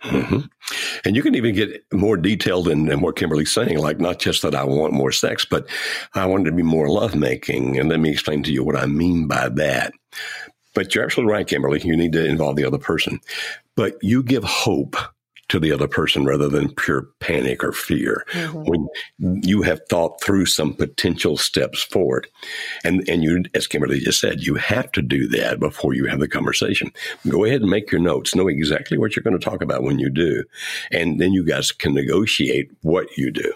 Mm-hmm. 0.04 0.40
And 1.06 1.16
you 1.16 1.22
can 1.22 1.36
even 1.36 1.54
get 1.54 1.84
more 1.94 2.18
detailed 2.18 2.68
in, 2.68 2.88
what 3.02 3.16
Kimberly's 3.16 3.54
saying, 3.54 3.78
like 3.78 4.00
not 4.00 4.20
just 4.20 4.42
that 4.42 4.56
I 4.56 4.64
want 4.64 4.94
more 4.94 5.12
sex, 5.12 5.46
but 5.46 5.68
I 6.16 6.26
want 6.26 6.46
to 6.46 6.52
be 6.52 6.64
more 6.64 6.90
lovemaking. 6.90 7.78
And 7.78 7.90
let 7.90 8.00
me 8.00 8.10
explain 8.10 8.42
to 8.44 8.52
you 8.52 8.64
what 8.64 8.76
I 8.76 8.88
mean 8.88 9.28
by 9.28 9.50
that. 9.50 9.94
But 10.74 10.96
you're 10.96 11.04
absolutely 11.04 11.34
right, 11.34 11.46
Kimberly. 11.46 11.82
You 11.82 11.98
need 11.98 12.14
to 12.14 12.26
involve 12.26 12.56
the 12.56 12.66
other 12.66 12.78
person. 12.78 13.20
But 13.76 13.96
you 14.02 14.24
give 14.24 14.44
hope 14.44 14.96
to 15.52 15.60
the 15.60 15.72
other 15.74 15.88
person 15.88 16.24
rather 16.24 16.48
than 16.48 16.74
pure 16.76 17.10
panic 17.20 17.62
or 17.62 17.74
fear 17.74 18.26
mm-hmm. 18.32 18.64
when 18.64 18.88
you 19.44 19.62
have 19.64 19.82
thought 19.90 20.22
through 20.24 20.46
some 20.46 20.74
potential 20.74 21.36
steps 21.36 21.84
forward. 21.84 22.26
And, 22.86 23.08
and 23.10 23.22
you, 23.22 23.44
as 23.54 23.68
Kimberly 23.68 24.00
just 24.00 24.22
said, 24.22 24.40
you 24.40 24.56
have 24.56 24.94
to 24.94 25.02
do 25.02 25.28
that 25.28 25.60
before 25.60 25.94
you 25.94 26.06
have 26.06 26.22
the 26.22 26.30
conversation. 26.30 26.90
Go 27.28 27.44
ahead 27.44 27.60
and 27.60 27.70
make 27.70 27.92
your 27.92 28.00
notes. 28.00 28.34
Know 28.34 28.48
exactly 28.48 28.98
what 28.98 29.14
you're 29.14 29.24
going 29.24 29.38
to 29.38 29.44
talk 29.44 29.62
about 29.62 29.84
when 29.84 30.00
you 30.00 30.10
do. 30.10 30.46
And 30.90 31.20
then 31.20 31.34
you 31.34 31.44
guys 31.44 31.74
can 31.74 31.94
negotiate 31.94 32.72
what 32.82 33.18
you 33.18 33.30
do. 33.30 33.54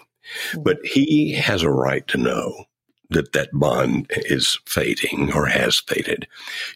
Mm-hmm. 0.52 0.64
But 0.64 0.80
he 0.84 1.32
has 1.32 1.62
a 1.62 1.72
right 1.72 2.06
to 2.10 2.18
know 2.18 2.66
that 3.10 3.34
that 3.34 3.50
bond 3.54 4.08
is 4.16 4.60
fading 4.66 5.32
or 5.34 5.46
has 5.46 5.80
faded. 5.80 6.28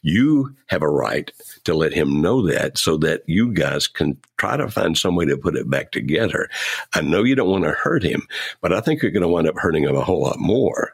You 0.02 0.56
have 0.68 0.82
a 0.82 0.90
right 0.90 1.32
to 1.66 1.74
let 1.74 1.94
him 1.94 2.22
know 2.22 2.46
that 2.48 2.78
so 2.78 2.98
that 2.98 3.24
you 3.28 3.54
guys 3.54 3.88
can 3.88 4.18
try 4.38 4.58
to 4.58 4.70
find 4.70 4.98
some 4.98 5.16
way 5.16 5.26
to 5.26 5.38
put 5.38 5.56
it 5.56 5.70
back 5.70 5.92
together. 5.92 6.50
I 6.94 7.02
know 7.02 7.24
you 7.24 7.36
don't 7.36 7.50
want 7.50 7.64
to 7.66 7.72
hurt 7.72 8.04
him, 8.04 8.22
but 8.62 8.74
I 8.74 8.82
think 8.82 9.02
you're 9.02 9.12
going 9.12 9.22
to 9.22 9.28
wind 9.28 9.48
up 9.48 9.58
hurting 9.58 9.84
him 9.84 9.96
a 9.96 10.04
whole 10.04 10.22
lot 10.22 10.40
more 10.40 10.94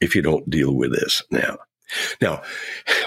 if 0.00 0.14
you 0.16 0.22
don't 0.22 0.48
deal 0.50 0.74
with 0.74 0.92
this 0.92 1.22
now. 1.30 1.58
Now, 2.22 2.42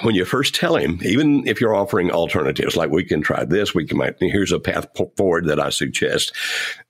when 0.03 0.13
you 0.13 0.25
first 0.25 0.53
tell 0.53 0.75
him, 0.75 0.99
even 1.03 1.47
if 1.47 1.59
you're 1.59 1.75
offering 1.75 2.11
alternatives, 2.11 2.75
like 2.75 2.91
we 2.91 3.03
can 3.03 3.21
try 3.21 3.43
this, 3.43 3.73
we 3.73 3.85
can, 3.85 3.97
might, 3.97 4.15
here's 4.19 4.51
a 4.51 4.59
path 4.59 4.87
forward 5.17 5.47
that 5.47 5.59
I 5.59 5.69
suggest, 5.71 6.33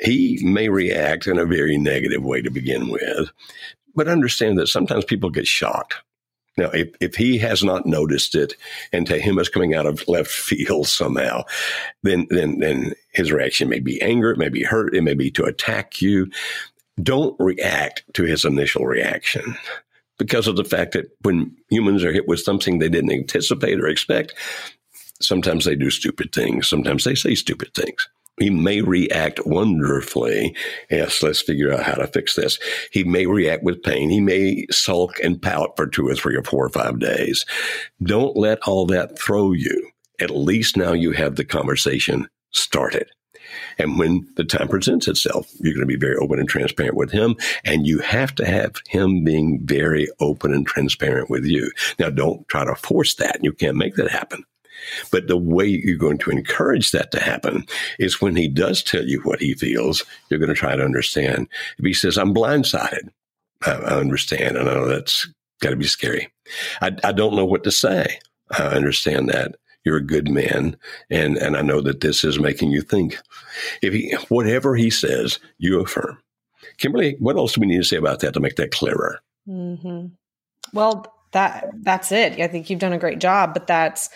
he 0.03 0.39
may 0.43 0.67
react 0.67 1.25
in 1.25 1.37
a 1.37 1.45
very 1.45 1.77
negative 1.77 2.21
way 2.21 2.41
to 2.41 2.51
begin 2.51 2.89
with 2.89 3.31
but 3.95 4.07
understand 4.07 4.57
that 4.57 4.67
sometimes 4.67 5.05
people 5.05 5.29
get 5.29 5.47
shocked. 5.47 5.95
Now, 6.57 6.69
if, 6.69 6.89
if 7.01 7.15
he 7.15 7.37
has 7.39 7.63
not 7.63 7.85
noticed 7.85 8.33
it 8.33 8.55
and 8.93 9.05
to 9.07 9.19
him 9.19 9.37
it's 9.39 9.49
coming 9.49 9.75
out 9.75 9.85
of 9.85 10.07
left 10.07 10.31
field 10.31 10.87
somehow, 10.87 11.43
then, 12.03 12.27
then, 12.29 12.59
then 12.59 12.93
his 13.11 13.31
reaction 13.31 13.69
may 13.69 13.79
be 13.79 14.01
anger, 14.01 14.31
it 14.31 14.37
may 14.37 14.49
be 14.49 14.63
hurt, 14.63 14.95
it 14.95 15.01
may 15.01 15.13
be 15.13 15.31
to 15.31 15.43
attack 15.43 16.01
you. 16.01 16.29
Don't 17.01 17.35
react 17.39 18.03
to 18.13 18.23
his 18.23 18.45
initial 18.45 18.85
reaction 18.85 19.55
because 20.17 20.47
of 20.47 20.55
the 20.55 20.63
fact 20.63 20.93
that 20.93 21.11
when 21.23 21.55
humans 21.69 22.05
are 22.05 22.13
hit 22.13 22.27
with 22.27 22.39
something 22.39 22.79
they 22.79 22.87
didn't 22.87 23.11
anticipate 23.11 23.79
or 23.79 23.87
expect, 23.87 24.33
sometimes 25.19 25.65
they 25.65 25.75
do 25.75 25.89
stupid 25.89 26.31
things. 26.31 26.69
Sometimes 26.69 27.03
they 27.03 27.15
say 27.15 27.35
stupid 27.35 27.73
things. 27.73 28.07
He 28.39 28.49
may 28.49 28.81
react 28.81 29.45
wonderfully. 29.45 30.55
Yes, 30.91 31.23
let's 31.23 31.41
figure 31.41 31.71
out 31.71 31.83
how 31.83 31.93
to 31.93 32.07
fix 32.07 32.35
this. 32.35 32.59
He 32.91 33.03
may 33.03 33.25
react 33.25 33.63
with 33.63 33.81
pain. 33.81 34.09
He 34.09 34.19
may 34.19 34.65
sulk 34.71 35.19
and 35.23 35.41
pout 35.41 35.75
for 35.77 35.87
two 35.87 36.07
or 36.07 36.15
three 36.15 36.35
or 36.35 36.43
four 36.43 36.65
or 36.65 36.69
five 36.69 36.99
days. 36.99 37.45
Don't 38.03 38.35
let 38.35 38.59
all 38.67 38.85
that 38.87 39.17
throw 39.17 39.53
you. 39.53 39.89
At 40.19 40.31
least 40.31 40.75
now 40.75 40.91
you 40.91 41.11
have 41.11 41.35
the 41.35 41.45
conversation 41.45 42.27
started. 42.51 43.09
And 43.77 43.97
when 43.99 44.27
the 44.35 44.43
time 44.43 44.67
presents 44.67 45.07
itself, 45.07 45.51
you're 45.59 45.73
going 45.73 45.87
to 45.87 45.87
be 45.87 45.95
very 45.95 46.15
open 46.17 46.39
and 46.39 46.47
transparent 46.47 46.95
with 46.95 47.11
him. 47.11 47.35
And 47.63 47.85
you 47.87 47.99
have 47.99 48.35
to 48.35 48.45
have 48.45 48.75
him 48.87 49.23
being 49.23 49.61
very 49.63 50.07
open 50.19 50.53
and 50.53 50.65
transparent 50.65 51.29
with 51.29 51.45
you. 51.45 51.71
Now, 51.99 52.09
don't 52.09 52.47
try 52.47 52.65
to 52.65 52.75
force 52.75 53.15
that. 53.15 53.43
You 53.43 53.53
can't 53.53 53.77
make 53.77 53.95
that 53.95 54.09
happen. 54.09 54.43
But 55.11 55.27
the 55.27 55.37
way 55.37 55.65
you're 55.65 55.97
going 55.97 56.17
to 56.19 56.31
encourage 56.31 56.91
that 56.91 57.11
to 57.11 57.19
happen 57.19 57.65
is 57.99 58.21
when 58.21 58.35
he 58.35 58.47
does 58.47 58.83
tell 58.83 59.03
you 59.05 59.21
what 59.21 59.39
he 59.39 59.53
feels, 59.53 60.03
you're 60.29 60.39
going 60.39 60.49
to 60.49 60.55
try 60.55 60.75
to 60.75 60.83
understand. 60.83 61.47
If 61.77 61.85
he 61.85 61.93
says, 61.93 62.17
I'm 62.17 62.33
blindsided, 62.33 63.09
I, 63.65 63.71
I 63.71 63.99
understand. 63.99 64.57
And 64.57 64.69
I 64.69 64.73
know 64.73 64.87
that's 64.87 65.27
got 65.61 65.71
to 65.71 65.75
be 65.75 65.85
scary. 65.85 66.31
I, 66.81 66.95
I 67.03 67.11
don't 67.11 67.35
know 67.35 67.45
what 67.45 67.63
to 67.63 67.71
say. 67.71 68.19
I 68.51 68.63
understand 68.63 69.29
that 69.29 69.55
you're 69.83 69.97
a 69.97 70.05
good 70.05 70.29
man 70.29 70.75
and 71.09 71.37
and 71.37 71.55
I 71.55 71.61
know 71.61 71.79
that 71.81 72.01
this 72.01 72.23
is 72.23 72.39
making 72.39 72.71
you 72.71 72.81
think. 72.81 73.19
If 73.81 73.93
he 73.93 74.15
whatever 74.29 74.75
he 74.75 74.89
says, 74.89 75.39
you 75.57 75.79
affirm. 75.79 76.17
Kimberly, 76.77 77.15
what 77.19 77.37
else 77.37 77.53
do 77.53 77.61
we 77.61 77.67
need 77.67 77.77
to 77.77 77.83
say 77.83 77.97
about 77.97 78.19
that 78.19 78.33
to 78.33 78.39
make 78.39 78.55
that 78.55 78.71
clearer? 78.71 79.21
Mm-hmm. 79.47 80.07
Well, 80.73 81.13
that 81.31 81.69
that's 81.81 82.11
it. 82.11 82.39
I 82.39 82.47
think 82.47 82.69
you've 82.69 82.79
done 82.79 82.93
a 82.93 82.97
great 82.97 83.19
job, 83.19 83.53
but 83.53 83.67
that's 83.67 84.09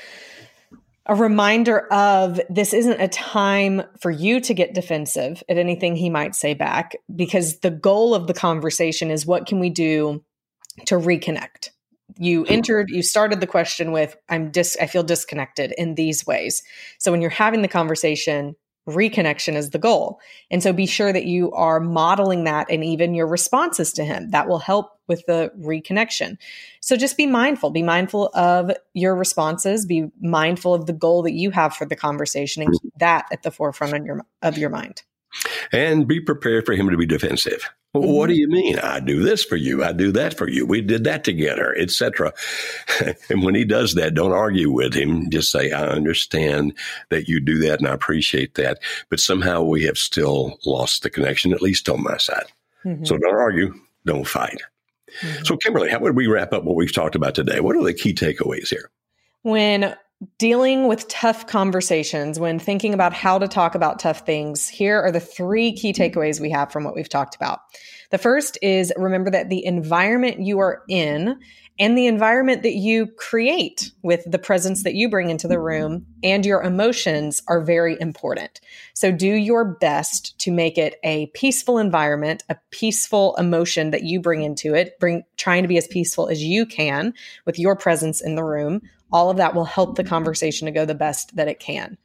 a 1.09 1.15
reminder 1.15 1.91
of 1.91 2.39
this 2.49 2.71
isn't 2.71 3.01
a 3.01 3.07
time 3.07 3.81
for 3.99 4.11
you 4.11 4.39
to 4.41 4.53
get 4.53 4.75
defensive 4.75 5.43
at 5.49 5.57
anything 5.57 5.95
he 5.95 6.09
might 6.09 6.35
say 6.35 6.53
back 6.53 6.95
because 7.13 7.59
the 7.61 7.71
goal 7.71 8.13
of 8.13 8.27
the 8.27 8.33
conversation 8.33 9.09
is 9.09 9.25
what 9.25 9.47
can 9.47 9.59
we 9.59 9.71
do 9.71 10.23
to 10.85 10.95
reconnect? 10.95 11.71
You 12.19 12.45
entered 12.45 12.89
you 12.91 13.01
started 13.01 13.39
the 13.39 13.47
question 13.47 13.91
with 13.91 14.15
i'm 14.29 14.51
dis 14.51 14.77
i 14.81 14.87
feel 14.87 15.03
disconnected 15.03 15.73
in 15.77 15.95
these 15.95 16.27
ways. 16.27 16.61
So 16.99 17.11
when 17.11 17.21
you're 17.21 17.29
having 17.31 17.63
the 17.63 17.67
conversation 17.67 18.55
reconnection 18.87 19.55
is 19.55 19.69
the 19.69 19.79
goal. 19.79 20.19
And 20.49 20.63
so 20.63 20.73
be 20.73 20.85
sure 20.85 21.13
that 21.13 21.25
you 21.25 21.51
are 21.51 21.79
modeling 21.79 22.45
that 22.45 22.67
and 22.69 22.83
even 22.83 23.13
your 23.13 23.27
responses 23.27 23.93
to 23.93 24.03
him. 24.03 24.31
That 24.31 24.47
will 24.47 24.59
help 24.59 24.91
with 25.07 25.25
the 25.25 25.51
reconnection. 25.59 26.37
So 26.81 26.95
just 26.95 27.17
be 27.17 27.25
mindful. 27.25 27.71
Be 27.71 27.83
mindful 27.83 28.29
of 28.33 28.71
your 28.93 29.15
responses. 29.15 29.85
Be 29.85 30.09
mindful 30.21 30.73
of 30.73 30.85
the 30.85 30.93
goal 30.93 31.23
that 31.23 31.33
you 31.33 31.51
have 31.51 31.75
for 31.75 31.85
the 31.85 31.95
conversation 31.95 32.63
and 32.63 32.73
keep 32.81 32.93
that 32.99 33.27
at 33.31 33.43
the 33.43 33.51
forefront 33.51 33.95
of 33.95 34.05
your 34.05 34.25
of 34.41 34.57
your 34.57 34.69
mind. 34.69 35.03
And 35.71 36.07
be 36.07 36.19
prepared 36.19 36.65
for 36.65 36.73
him 36.73 36.89
to 36.89 36.97
be 36.97 37.05
defensive. 37.05 37.69
Well, 37.93 38.04
mm-hmm. 38.04 38.13
what 38.13 38.28
do 38.28 38.36
you 38.36 38.47
mean? 38.47 38.78
I 38.80 38.99
do 38.99 39.23
this 39.23 39.43
for 39.43 39.56
you. 39.56 39.84
I 39.84 39.93
do 39.93 40.12
that 40.12 40.38
for 40.38 40.47
you. 40.47 40.65
We 40.65 40.82
did 40.82 41.06
that 41.06 41.23
together, 41.23 41.75
etc. 41.75 42.34
and 43.30 43.43
when 43.43 43.56
he 43.56 43.65
does 43.65 43.95
that, 43.95 44.13
don't 44.13 44.32
argue 44.32 44.69
with 44.71 44.93
him. 44.93 45.30
Just 45.32 45.52
say, 45.52 45.71
I 45.71 45.88
understand 45.88 46.73
that 47.10 47.28
you 47.28 47.39
do 47.39 47.58
that 47.60 47.80
and 47.80 47.88
I 47.88 47.93
appreciate 47.93 48.56
that. 48.56 48.80
But 49.10 49.19
somehow 49.19 49.63
we 49.63 49.84
have 49.86 49.97
still 49.97 50.60
lost 50.65 51.02
the 51.02 51.10
connection, 51.10 51.52
at 51.52 51.63
least 51.63 51.89
on 51.89 52.04
my 52.04 52.17
side. 52.17 52.45
Mm-hmm. 52.86 53.06
So 53.06 53.17
don't 53.17 53.36
argue. 53.36 53.73
Don't 54.06 54.28
fight. 54.28 54.62
Mm-hmm. 55.21 55.43
So, 55.43 55.58
Kimberly, 55.58 55.89
how 55.89 55.99
would 55.99 56.15
we 56.15 56.28
wrap 56.28 56.54
up 56.54 56.63
what 56.63 56.75
we've 56.75 56.93
talked 56.93 57.15
about 57.15 57.34
today? 57.34 57.60
What 57.60 57.75
are 57.75 57.84
the 57.84 57.93
key 57.93 58.13
takeaways 58.13 58.69
here? 58.69 58.91
When 59.41 59.95
dealing 60.38 60.88
with 60.88 61.08
tough 61.08 61.47
conversations, 61.47 62.39
when 62.39 62.60
thinking 62.60 62.93
about 62.93 63.13
how 63.13 63.38
to 63.38 63.47
talk 63.47 63.75
about 63.75 63.99
tough 63.99 64.25
things, 64.25 64.67
here 64.67 65.01
are 65.01 65.12
the 65.12 65.19
three 65.19 65.71
key 65.71 65.93
takeaways 65.93 66.41
we 66.41 66.49
have 66.49 66.71
from 66.71 66.84
what 66.84 66.95
we've 66.95 67.10
talked 67.10 67.36
about. 67.36 67.60
The 68.12 68.17
first 68.17 68.58
is 68.62 68.91
remember 68.97 69.29
that 69.32 69.49
the 69.49 69.63
environment 69.65 70.41
you 70.41 70.60
are 70.60 70.84
in 70.89 71.39
and 71.79 71.97
the 71.97 72.08
environment 72.08 72.63
that 72.63 72.73
you 72.73 73.08
create 73.08 73.91
with 74.01 74.29
the 74.29 74.39
presence 74.39 74.84
that 74.84 74.95
you 74.95 75.10
bring 75.10 75.29
into 75.29 75.47
the 75.47 75.60
room 75.60 76.05
and 76.21 76.45
your 76.45 76.62
emotions 76.62 77.41
are 77.47 77.62
very 77.62 77.95
important. 78.01 78.60
So 78.93 79.13
do 79.13 79.27
your 79.27 79.63
best 79.63 80.38
to 80.39 80.51
make 80.51 80.77
it 80.77 80.97
a 81.05 81.27
peaceful 81.27 81.77
environment, 81.77 82.43
a 82.49 82.58
peaceful 82.71 83.36
emotion 83.38 83.91
that 83.91 84.03
you 84.03 84.19
bring 84.19 84.43
into 84.43 84.73
it, 84.73 84.99
bring 84.99 85.23
trying 85.38 85.62
to 85.62 85.69
be 85.69 85.77
as 85.77 85.88
peaceful 85.88 86.27
as 86.27 86.43
you 86.43 86.65
can 86.65 87.13
with 87.45 87.58
your 87.58 87.77
presence 87.77 88.19
in 88.19 88.36
the 88.36 88.43
room 88.43 88.82
all 89.11 89.29
of 89.29 89.37
that 89.37 89.55
will 89.55 89.65
help 89.65 89.95
the 89.95 90.03
conversation 90.03 90.65
to 90.65 90.71
go 90.71 90.85
the 90.85 90.95
best 90.95 91.35
that 91.35 91.47
it 91.47 91.59
can. 91.59 91.97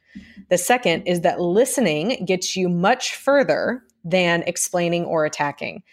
The 0.49 0.57
second 0.57 1.03
is 1.03 1.21
that 1.21 1.41
listening 1.41 2.25
gets 2.25 2.55
you 2.55 2.69
much 2.69 3.15
further 3.15 3.83
than 4.03 4.43
explaining 4.43 5.05
or 5.05 5.25
attacking. 5.25 5.83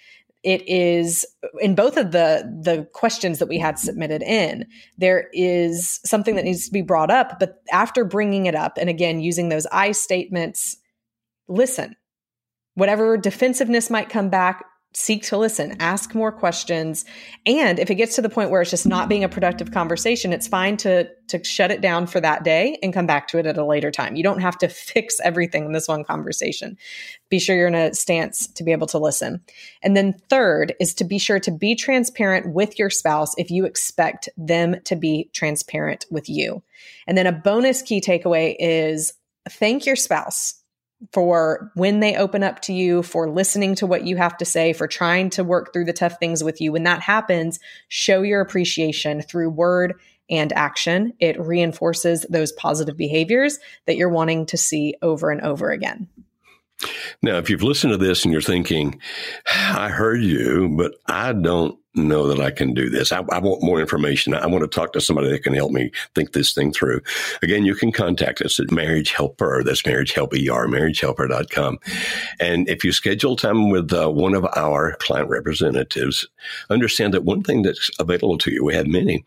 It 0.43 0.69
is 0.69 1.25
in 1.61 1.75
both 1.75 1.97
of 1.97 2.11
the 2.11 2.43
the 2.63 2.89
questions 2.93 3.39
that 3.39 3.49
we 3.49 3.59
had 3.59 3.79
submitted 3.79 4.23
in. 4.23 4.67
There 4.99 5.29
is 5.33 6.01
something 6.05 6.35
that 6.35 6.45
needs 6.45 6.67
to 6.67 6.73
be 6.73 6.83
brought 6.83 7.11
up, 7.11 7.39
but 7.39 7.63
after 7.71 8.05
bringing 8.05 8.47
it 8.47 8.55
up, 8.55 8.77
and 8.77 8.91
again 8.91 9.21
using 9.21 9.49
those 9.49 9.67
I 9.67 9.93
statements, 9.93 10.77
listen. 11.49 11.97
Whatever 12.75 13.17
defensiveness 13.19 13.91
might 13.91 14.09
come 14.09 14.31
back, 14.31 14.65
seek 14.95 15.23
to 15.25 15.39
listen, 15.39 15.77
ask 15.81 16.15
more 16.15 16.31
questions. 16.31 17.05
And 17.47 17.79
if 17.79 17.91
it 17.91 17.95
gets 17.95 18.17
to 18.17 18.23
the 18.23 18.29
point 18.29 18.51
where 18.51 18.61
it's 18.61 18.71
just 18.71 18.87
not 18.87 19.09
being 19.09 19.25
a 19.25 19.29
productive 19.29 19.71
conversation, 19.71 20.33
it's 20.33 20.49
fine 20.49 20.77
to 20.79 21.09
to 21.29 21.43
shut 21.43 21.71
it 21.71 21.81
down 21.81 22.07
for 22.07 22.21
that 22.21 22.45
day 22.45 22.79
and 22.83 22.93
come 22.93 23.07
back 23.07 23.27
to 23.27 23.39
it 23.39 23.47
at 23.47 23.57
a 23.57 23.65
later 23.65 23.91
time. 23.91 24.17
You 24.17 24.23
don't 24.23 24.41
have 24.41 24.59
to 24.59 24.69
fix 24.69 25.19
everything 25.21 25.65
in 25.65 25.73
this 25.73 25.89
one 25.89 26.05
conversation. 26.05 26.77
Be 27.31 27.39
sure 27.39 27.57
you're 27.57 27.69
in 27.69 27.75
a 27.75 27.95
stance 27.95 28.47
to 28.49 28.63
be 28.63 28.73
able 28.73 28.87
to 28.89 28.99
listen. 28.99 29.41
And 29.83 29.97
then 29.97 30.15
third 30.29 30.75
is 30.79 30.93
to 30.95 31.05
be 31.05 31.19
sure 31.19 31.41
to 31.41 31.51
be 31.51 31.75
transparent 31.75 32.53
with 32.53 32.79
your 32.79 32.91
spouse 32.91 33.35
if 33.39 33.51
you 33.51 33.65
expect 33.65 34.29
them 34.37 34.77
to 34.85 34.95
be 34.95 35.31
transparent 35.33 36.05
with 36.11 36.29
you. 36.29 36.63
And 37.07 37.17
then 37.17 37.27
a 37.27 37.33
bonus 37.33 37.81
key 37.81 38.01
takeaway 38.01 38.55
is 38.59 39.15
thank 39.49 39.87
your 39.87 39.97
spouse 39.97 40.62
for 41.13 41.71
when 41.75 42.01
they 42.01 42.17
open 42.17 42.43
up 42.43 42.61
to 42.63 42.73
you, 42.73 43.03
for 43.03 43.29
listening 43.29 43.75
to 43.77 43.87
what 43.87 44.07
you 44.07 44.17
have 44.17 44.37
to 44.39 44.45
say, 44.45 44.73
for 44.73 44.87
trying 44.87 45.31
to 45.31 45.45
work 45.45 45.73
through 45.73 45.87
the 45.87 45.93
tough 45.93 46.19
things 46.19 46.45
with 46.45 46.61
you. 46.61 46.73
When 46.73 46.85
that 46.85 47.01
happens, 47.01 47.59
show 47.89 48.23
your 48.23 48.41
appreciation 48.41 49.23
through 49.23 49.51
word 49.51 49.95
and 50.31 50.53
action. 50.53 51.13
It 51.19 51.41
reinforces 51.41 52.25
those 52.31 52.53
positive 52.53 52.97
behaviors 52.97 53.59
that 53.87 53.97
you're 53.97 54.09
wanting 54.09 54.47
to 54.47 54.57
see 54.57 54.95
over 55.03 55.31
and 55.31 55.41
over 55.41 55.71
again. 55.71 56.09
Now, 57.23 57.39
if 57.39 57.49
you've 57.49 57.63
listened 57.63 57.93
to 57.93 57.97
this 57.97 58.25
and 58.25 58.33
you're 58.33 58.43
thinking, 58.43 59.01
I 59.47 59.89
heard 59.89 60.23
you, 60.23 60.75
but 60.77 60.95
I 61.07 61.33
don't 61.33 61.79
know 61.95 62.27
that 62.27 62.41
I 62.41 62.51
can 62.51 62.73
do 62.73 62.89
this. 62.89 63.13
I, 63.13 63.19
I, 63.31 63.39
want 63.39 63.63
more 63.63 63.81
information. 63.81 64.35
I 64.35 64.47
want 64.47 64.63
to 64.63 64.69
talk 64.69 64.93
to 64.95 65.01
somebody 65.01 65.31
that 65.31 65.43
can 65.43 65.53
help 65.53 65.73
me 65.73 65.91
think 66.15 66.33
this 66.33 66.55
thing 66.55 66.73
through. 66.73 67.03
Again, 67.43 67.65
you 67.65 67.75
can 67.75 67.93
contact 67.93 68.41
us 68.41 68.59
at 68.59 68.71
Marriage 68.71 69.13
Helper. 69.13 69.63
That's 69.63 69.85
Marriage 69.85 70.13
Help 70.13 70.33
ER, 70.33 70.67
marriagehelper.com. 70.69 71.79
And 72.41 72.69
if 72.69 72.85
you 72.85 72.93
schedule 72.93 73.37
time 73.37 73.71
with 73.71 73.93
uh, 73.93 74.09
one 74.09 74.35
of 74.35 74.47
our 74.57 74.95
client 74.97 75.29
representatives, 75.29 76.27
understand 76.71 77.13
that 77.15 77.25
one 77.25 77.43
thing 77.43 77.63
that's 77.63 77.91
available 77.99 78.39
to 78.39 78.51
you, 78.51 78.65
we 78.65 78.75
have 78.75 78.87
many, 78.87 79.25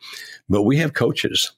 but 0.50 0.64
we 0.64 0.78
have 0.78 0.94
coaches 0.94 1.52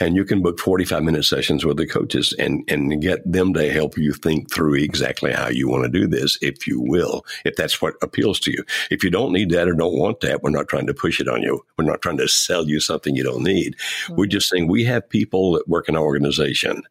and 0.00 0.16
you 0.16 0.24
can 0.24 0.42
book 0.42 0.58
45 0.58 1.02
minute 1.02 1.24
sessions 1.24 1.64
with 1.64 1.76
the 1.76 1.86
coaches 1.86 2.34
and, 2.38 2.64
and 2.68 3.00
get 3.00 3.20
them 3.30 3.54
to 3.54 3.72
help 3.72 3.96
you 3.96 4.12
think 4.12 4.52
through 4.52 4.74
exactly 4.74 5.32
how 5.32 5.48
you 5.48 5.68
want 5.68 5.84
to 5.84 5.88
do 5.88 6.06
this, 6.06 6.36
if 6.42 6.66
you 6.66 6.80
will, 6.80 7.24
if 7.44 7.54
that's 7.56 7.80
what 7.80 7.94
appeals 8.02 8.40
to 8.40 8.50
you. 8.50 8.64
If 8.90 9.04
you 9.04 9.10
don't 9.10 9.32
need 9.32 9.50
that 9.50 9.68
or 9.68 9.74
don't 9.74 9.98
want 9.98 10.20
that, 10.20 10.42
we're 10.42 10.50
not 10.50 10.68
trying 10.68 10.86
to 10.86 10.94
push 10.94 11.20
it 11.20 11.28
on 11.28 11.42
you. 11.42 11.64
We're 11.78 11.84
not 11.84 12.02
trying 12.02 12.18
to 12.18 12.28
sell 12.28 12.66
you 12.66 12.80
something 12.80 13.14
you 13.14 13.24
don't 13.24 13.44
need. 13.44 13.76
Mm-hmm. 13.76 14.16
We're 14.16 14.26
just 14.26 14.48
saying 14.48 14.66
we 14.66 14.84
have 14.84 15.08
people 15.08 15.52
that 15.52 15.68
work 15.68 15.88
in 15.88 15.96
our 15.96 16.02
organization 16.02 16.82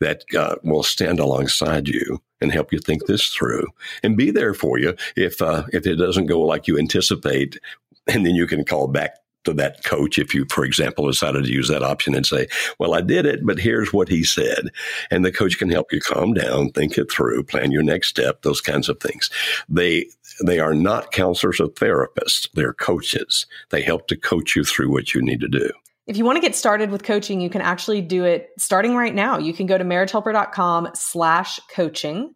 that 0.00 0.22
uh, 0.36 0.56
will 0.62 0.82
stand 0.82 1.18
alongside 1.18 1.88
you 1.88 2.20
and 2.40 2.52
help 2.52 2.72
you 2.72 2.78
think 2.78 3.06
this 3.06 3.28
through 3.28 3.66
and 4.02 4.16
be 4.16 4.30
there 4.30 4.52
for 4.52 4.78
you 4.78 4.94
if 5.16 5.40
uh, 5.40 5.64
if 5.72 5.86
it 5.86 5.96
doesn't 5.96 6.26
go 6.26 6.40
like 6.42 6.66
you 6.66 6.78
anticipate 6.78 7.58
and 8.06 8.26
then 8.26 8.34
you 8.34 8.46
can 8.46 8.64
call 8.64 8.88
back 8.88 9.16
that 9.54 9.84
coach 9.84 10.18
if 10.18 10.34
you, 10.34 10.46
for 10.50 10.64
example, 10.64 11.06
decided 11.06 11.44
to 11.44 11.52
use 11.52 11.68
that 11.68 11.82
option 11.82 12.14
and 12.14 12.26
say, 12.26 12.46
well, 12.78 12.94
I 12.94 13.00
did 13.00 13.26
it, 13.26 13.44
but 13.44 13.58
here's 13.58 13.92
what 13.92 14.08
he 14.08 14.24
said. 14.24 14.68
And 15.10 15.24
the 15.24 15.32
coach 15.32 15.58
can 15.58 15.70
help 15.70 15.92
you 15.92 16.00
calm 16.00 16.34
down, 16.34 16.70
think 16.70 16.98
it 16.98 17.10
through, 17.10 17.44
plan 17.44 17.72
your 17.72 17.82
next 17.82 18.08
step, 18.08 18.42
those 18.42 18.60
kinds 18.60 18.88
of 18.88 19.00
things. 19.00 19.30
They, 19.68 20.06
they 20.44 20.58
are 20.58 20.74
not 20.74 21.12
counselors 21.12 21.60
or 21.60 21.68
therapists. 21.68 22.48
They're 22.54 22.72
coaches. 22.72 23.46
They 23.70 23.82
help 23.82 24.08
to 24.08 24.16
coach 24.16 24.56
you 24.56 24.64
through 24.64 24.90
what 24.90 25.14
you 25.14 25.22
need 25.22 25.40
to 25.40 25.48
do. 25.48 25.70
If 26.06 26.16
you 26.16 26.24
want 26.24 26.36
to 26.36 26.40
get 26.40 26.54
started 26.54 26.90
with 26.90 27.02
coaching, 27.02 27.40
you 27.40 27.50
can 27.50 27.60
actually 27.60 28.00
do 28.00 28.24
it 28.24 28.50
starting 28.58 28.94
right 28.94 29.14
now. 29.14 29.38
You 29.38 29.52
can 29.52 29.66
go 29.66 29.76
to 29.76 29.84
marriagehelper.com 29.84 30.90
slash 30.94 31.58
coaching. 31.74 32.32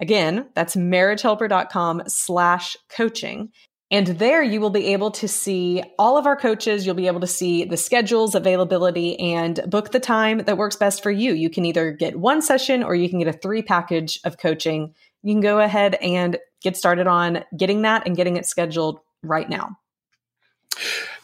Again, 0.00 0.48
that's 0.54 0.74
marriagehelper.com 0.74 2.04
slash 2.08 2.76
coaching. 2.88 3.50
And 3.94 4.08
there 4.08 4.42
you 4.42 4.60
will 4.60 4.70
be 4.70 4.86
able 4.86 5.12
to 5.12 5.28
see 5.28 5.80
all 6.00 6.18
of 6.18 6.26
our 6.26 6.34
coaches. 6.34 6.84
You'll 6.84 6.96
be 6.96 7.06
able 7.06 7.20
to 7.20 7.28
see 7.28 7.64
the 7.64 7.76
schedules, 7.76 8.34
availability, 8.34 9.16
and 9.20 9.60
book 9.68 9.92
the 9.92 10.00
time 10.00 10.38
that 10.38 10.58
works 10.58 10.74
best 10.74 11.00
for 11.00 11.12
you. 11.12 11.32
You 11.32 11.48
can 11.48 11.64
either 11.64 11.92
get 11.92 12.18
one 12.18 12.42
session 12.42 12.82
or 12.82 12.96
you 12.96 13.08
can 13.08 13.20
get 13.20 13.28
a 13.28 13.38
three 13.38 13.62
package 13.62 14.18
of 14.24 14.36
coaching. 14.36 14.96
You 15.22 15.34
can 15.34 15.40
go 15.40 15.60
ahead 15.60 15.94
and 15.94 16.36
get 16.60 16.76
started 16.76 17.06
on 17.06 17.44
getting 17.56 17.82
that 17.82 18.04
and 18.04 18.16
getting 18.16 18.36
it 18.36 18.46
scheduled 18.46 18.98
right 19.22 19.48
now. 19.48 19.78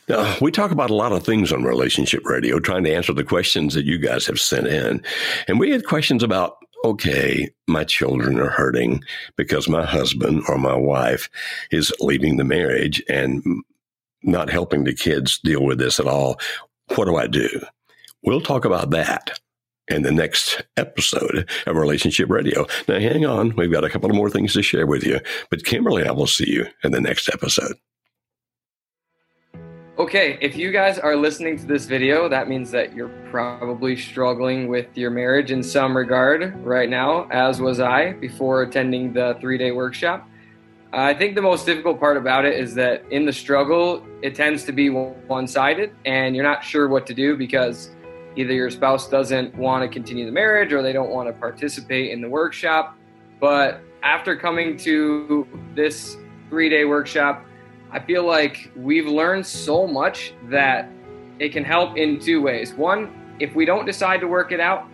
Now, 0.09 0.37
we 0.41 0.53
talk 0.53 0.71
about 0.71 0.91
a 0.91 0.95
lot 0.95 1.11
of 1.11 1.25
things 1.25 1.53
on 1.53 1.65
Relationship 1.65 2.25
Radio, 2.25 2.61
trying 2.61 2.85
to 2.85 2.95
answer 2.95 3.13
the 3.13 3.25
questions 3.25 3.75
that 3.75 3.85
you 3.85 3.99
guys 3.99 4.29
have 4.29 4.39
sent 4.39 4.69
in. 4.69 5.03
And 5.49 5.59
we 5.59 5.71
had 5.71 5.85
questions 5.85 6.23
about 6.23 6.59
okay, 6.85 7.49
my 7.67 7.85
children 7.85 8.39
are 8.39 8.49
hurting 8.49 9.03
because 9.37 9.69
my 9.69 9.85
husband 9.85 10.43
or 10.49 10.59
my 10.59 10.75
wife 10.75 11.29
is 11.71 11.93
leaving 12.01 12.37
the 12.37 12.45
marriage 12.45 13.03
and 13.09 13.43
not 14.23 14.51
helping 14.51 14.85
the 14.85 14.95
kids 14.95 15.39
deal 15.39 15.65
with 15.65 15.79
this 15.79 15.99
at 15.99 16.07
all. 16.07 16.39
What 16.97 17.07
do 17.07 17.17
I 17.17 17.27
do? 17.27 17.49
We'll 18.23 18.41
talk 18.41 18.65
about 18.65 18.91
that 18.91 19.39
in 19.89 20.03
the 20.03 20.13
next 20.13 20.63
episode 20.77 21.49
of 21.67 21.77
Relationship 21.77 22.31
Radio. 22.31 22.67
Now, 22.87 22.99
hang 22.99 23.27
on. 23.27 23.57
We've 23.57 23.73
got 23.73 23.85
a 23.85 23.91
couple 23.91 24.11
of 24.11 24.17
more 24.17 24.31
things 24.31 24.53
to 24.55 24.63
share 24.63 24.87
with 24.87 25.05
you, 25.05 25.21
but 25.51 25.65
Kimberly, 25.65 26.05
I 26.05 26.13
will 26.13 26.27
see 26.27 26.51
you 26.51 26.67
in 26.85 26.93
the 26.93 27.01
next 27.01 27.29
episode. 27.29 27.77
Okay, 30.01 30.39
if 30.41 30.57
you 30.57 30.73
guys 30.73 30.99
are 30.99 31.15
listening 31.15 31.59
to 31.59 31.67
this 31.67 31.85
video, 31.85 32.27
that 32.27 32.49
means 32.49 32.71
that 32.71 32.95
you're 32.95 33.13
probably 33.31 33.95
struggling 33.95 34.67
with 34.67 34.87
your 34.97 35.11
marriage 35.11 35.51
in 35.51 35.63
some 35.63 35.95
regard 35.95 36.57
right 36.65 36.89
now, 36.89 37.29
as 37.31 37.61
was 37.61 37.81
I 37.81 38.15
before 38.15 38.63
attending 38.63 39.13
the 39.13 39.37
three 39.43 39.59
day 39.59 39.73
workshop. 39.73 40.27
I 40.95 41.13
think 41.13 41.35
the 41.35 41.43
most 41.43 41.67
difficult 41.67 42.01
part 42.01 42.17
about 42.17 42.47
it 42.47 42.59
is 42.59 42.75
that 42.77 43.05
in 43.11 43.27
the 43.27 43.33
struggle, 43.33 44.03
it 44.23 44.35
tends 44.35 44.65
to 44.65 44.73
be 44.73 44.89
one 44.89 45.47
sided, 45.47 45.93
and 46.07 46.35
you're 46.35 46.47
not 46.47 46.65
sure 46.65 46.89
what 46.89 47.07
to 47.09 47.13
do 47.13 47.37
because 47.37 47.91
either 48.37 48.55
your 48.55 48.71
spouse 48.71 49.07
doesn't 49.07 49.55
want 49.55 49.83
to 49.83 49.89
continue 49.89 50.25
the 50.25 50.33
marriage 50.33 50.73
or 50.73 50.81
they 50.81 50.95
don't 50.95 51.11
want 51.11 51.29
to 51.29 51.35
participate 51.35 52.11
in 52.11 52.23
the 52.23 52.29
workshop. 52.29 52.97
But 53.39 53.83
after 54.03 54.35
coming 54.35 54.79
to 54.79 55.47
this 55.75 56.17
three 56.49 56.71
day 56.71 56.87
workshop, 56.87 57.45
I 57.93 57.99
feel 57.99 58.25
like 58.25 58.71
we've 58.77 59.07
learned 59.07 59.45
so 59.45 59.87
much 59.87 60.33
that 60.49 60.89
it 61.41 61.51
can 61.51 61.65
help 61.65 61.97
in 61.97 62.21
two 62.21 62.41
ways. 62.41 62.73
One, 62.75 63.35
if 63.41 63.55
we 63.55 63.65
don't 63.65 63.85
decide 63.85 64.21
to 64.21 64.29
work 64.29 64.53
it 64.53 64.61
out, 64.61 64.87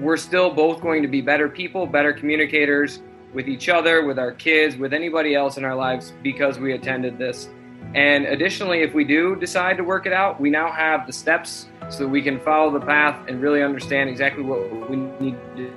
we're 0.00 0.16
still 0.16 0.50
both 0.50 0.80
going 0.80 1.02
to 1.02 1.08
be 1.08 1.20
better 1.20 1.48
people, 1.48 1.86
better 1.86 2.12
communicators 2.12 3.02
with 3.34 3.46
each 3.46 3.68
other, 3.68 4.04
with 4.04 4.18
our 4.18 4.32
kids, 4.32 4.76
with 4.76 4.92
anybody 4.92 5.34
else 5.34 5.58
in 5.58 5.64
our 5.64 5.76
lives 5.76 6.12
because 6.22 6.58
we 6.58 6.72
attended 6.72 7.18
this. 7.18 7.50
And 7.94 8.26
additionally, 8.26 8.80
if 8.80 8.94
we 8.94 9.04
do 9.04 9.36
decide 9.36 9.76
to 9.76 9.84
work 9.84 10.06
it 10.06 10.12
out, 10.12 10.40
we 10.40 10.50
now 10.50 10.72
have 10.72 11.06
the 11.06 11.12
steps 11.12 11.66
so 11.88 12.00
that 12.00 12.08
we 12.08 12.20
can 12.20 12.40
follow 12.40 12.70
the 12.76 12.84
path 12.84 13.28
and 13.28 13.40
really 13.40 13.62
understand 13.62 14.10
exactly 14.10 14.42
what 14.42 14.90
we 14.90 14.96
need 14.96 15.36
to 15.56 15.72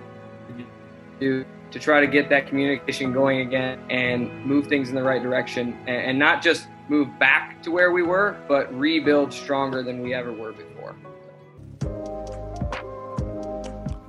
do 1.19 1.45
to 1.72 1.80
try 1.80 2.02
to 2.02 2.08
get 2.08 2.30
that 2.30 2.48
communication 2.48 3.12
going 3.14 3.40
again 3.40 3.80
and 3.90 4.46
move 4.46 4.68
things 4.68 4.90
in 4.90 4.96
the 4.96 5.04
right 5.04 5.24
direction 5.24 5.78
and, 5.88 6.20
not 6.20 6.44
just 6.44 6.68
move 6.90 7.08
back 7.20 7.64
to 7.64 7.72
where 7.72 7.92
we 7.92 8.04
were, 8.04 8.38
but 8.48 8.72
rebuild 8.78 9.34
stronger 9.34 9.82
than 9.82 10.02
we 10.02 10.14
ever 10.14 10.32
were 10.32 10.52
before. 10.52 10.96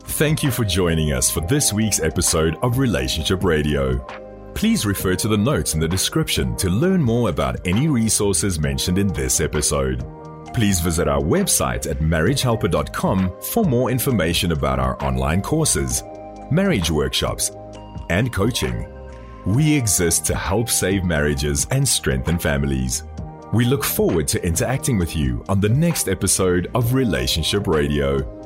Thank 0.04 0.42
you 0.42 0.50
for 0.50 0.64
joining 0.64 1.12
us 1.12 1.30
for 1.30 1.40
this 1.40 1.72
week's 1.72 2.00
episode 2.00 2.56
of 2.62 2.78
Relationship 2.78 3.44
Radio. 3.44 3.98
Please 4.54 4.84
refer 4.84 5.14
to 5.16 5.28
the 5.28 5.38
notes 5.38 5.74
in 5.74 5.80
the 5.80 5.88
description 5.88 6.54
to 6.56 6.68
learn 6.68 7.02
more 7.02 7.30
about 7.30 7.66
any 7.66 7.88
resources 7.88 8.60
mentioned 8.60 8.98
in 8.98 9.08
this 9.08 9.40
episode. 9.40 10.04
Please 10.52 10.80
visit 10.80 11.08
our 11.08 11.20
website 11.20 11.90
at 11.90 12.00
marriagehelper.com 12.00 13.32
for 13.40 13.64
more 13.64 13.90
information 13.90 14.52
about 14.52 14.78
our 14.78 15.02
online 15.02 15.40
courses 15.40 16.02
marriage 16.52 16.90
workshops, 16.90 17.50
and 18.10 18.32
coaching. 18.32 18.86
We 19.46 19.74
exist 19.74 20.26
to 20.26 20.34
help 20.34 20.68
save 20.68 21.02
marriages 21.02 21.66
and 21.70 21.88
strengthen 21.88 22.38
families. 22.38 23.04
We 23.52 23.64
look 23.64 23.84
forward 23.84 24.28
to 24.28 24.46
interacting 24.46 24.98
with 24.98 25.16
you 25.16 25.44
on 25.48 25.60
the 25.60 25.68
next 25.68 26.08
episode 26.08 26.70
of 26.74 26.94
Relationship 26.94 27.66
Radio. 27.66 28.41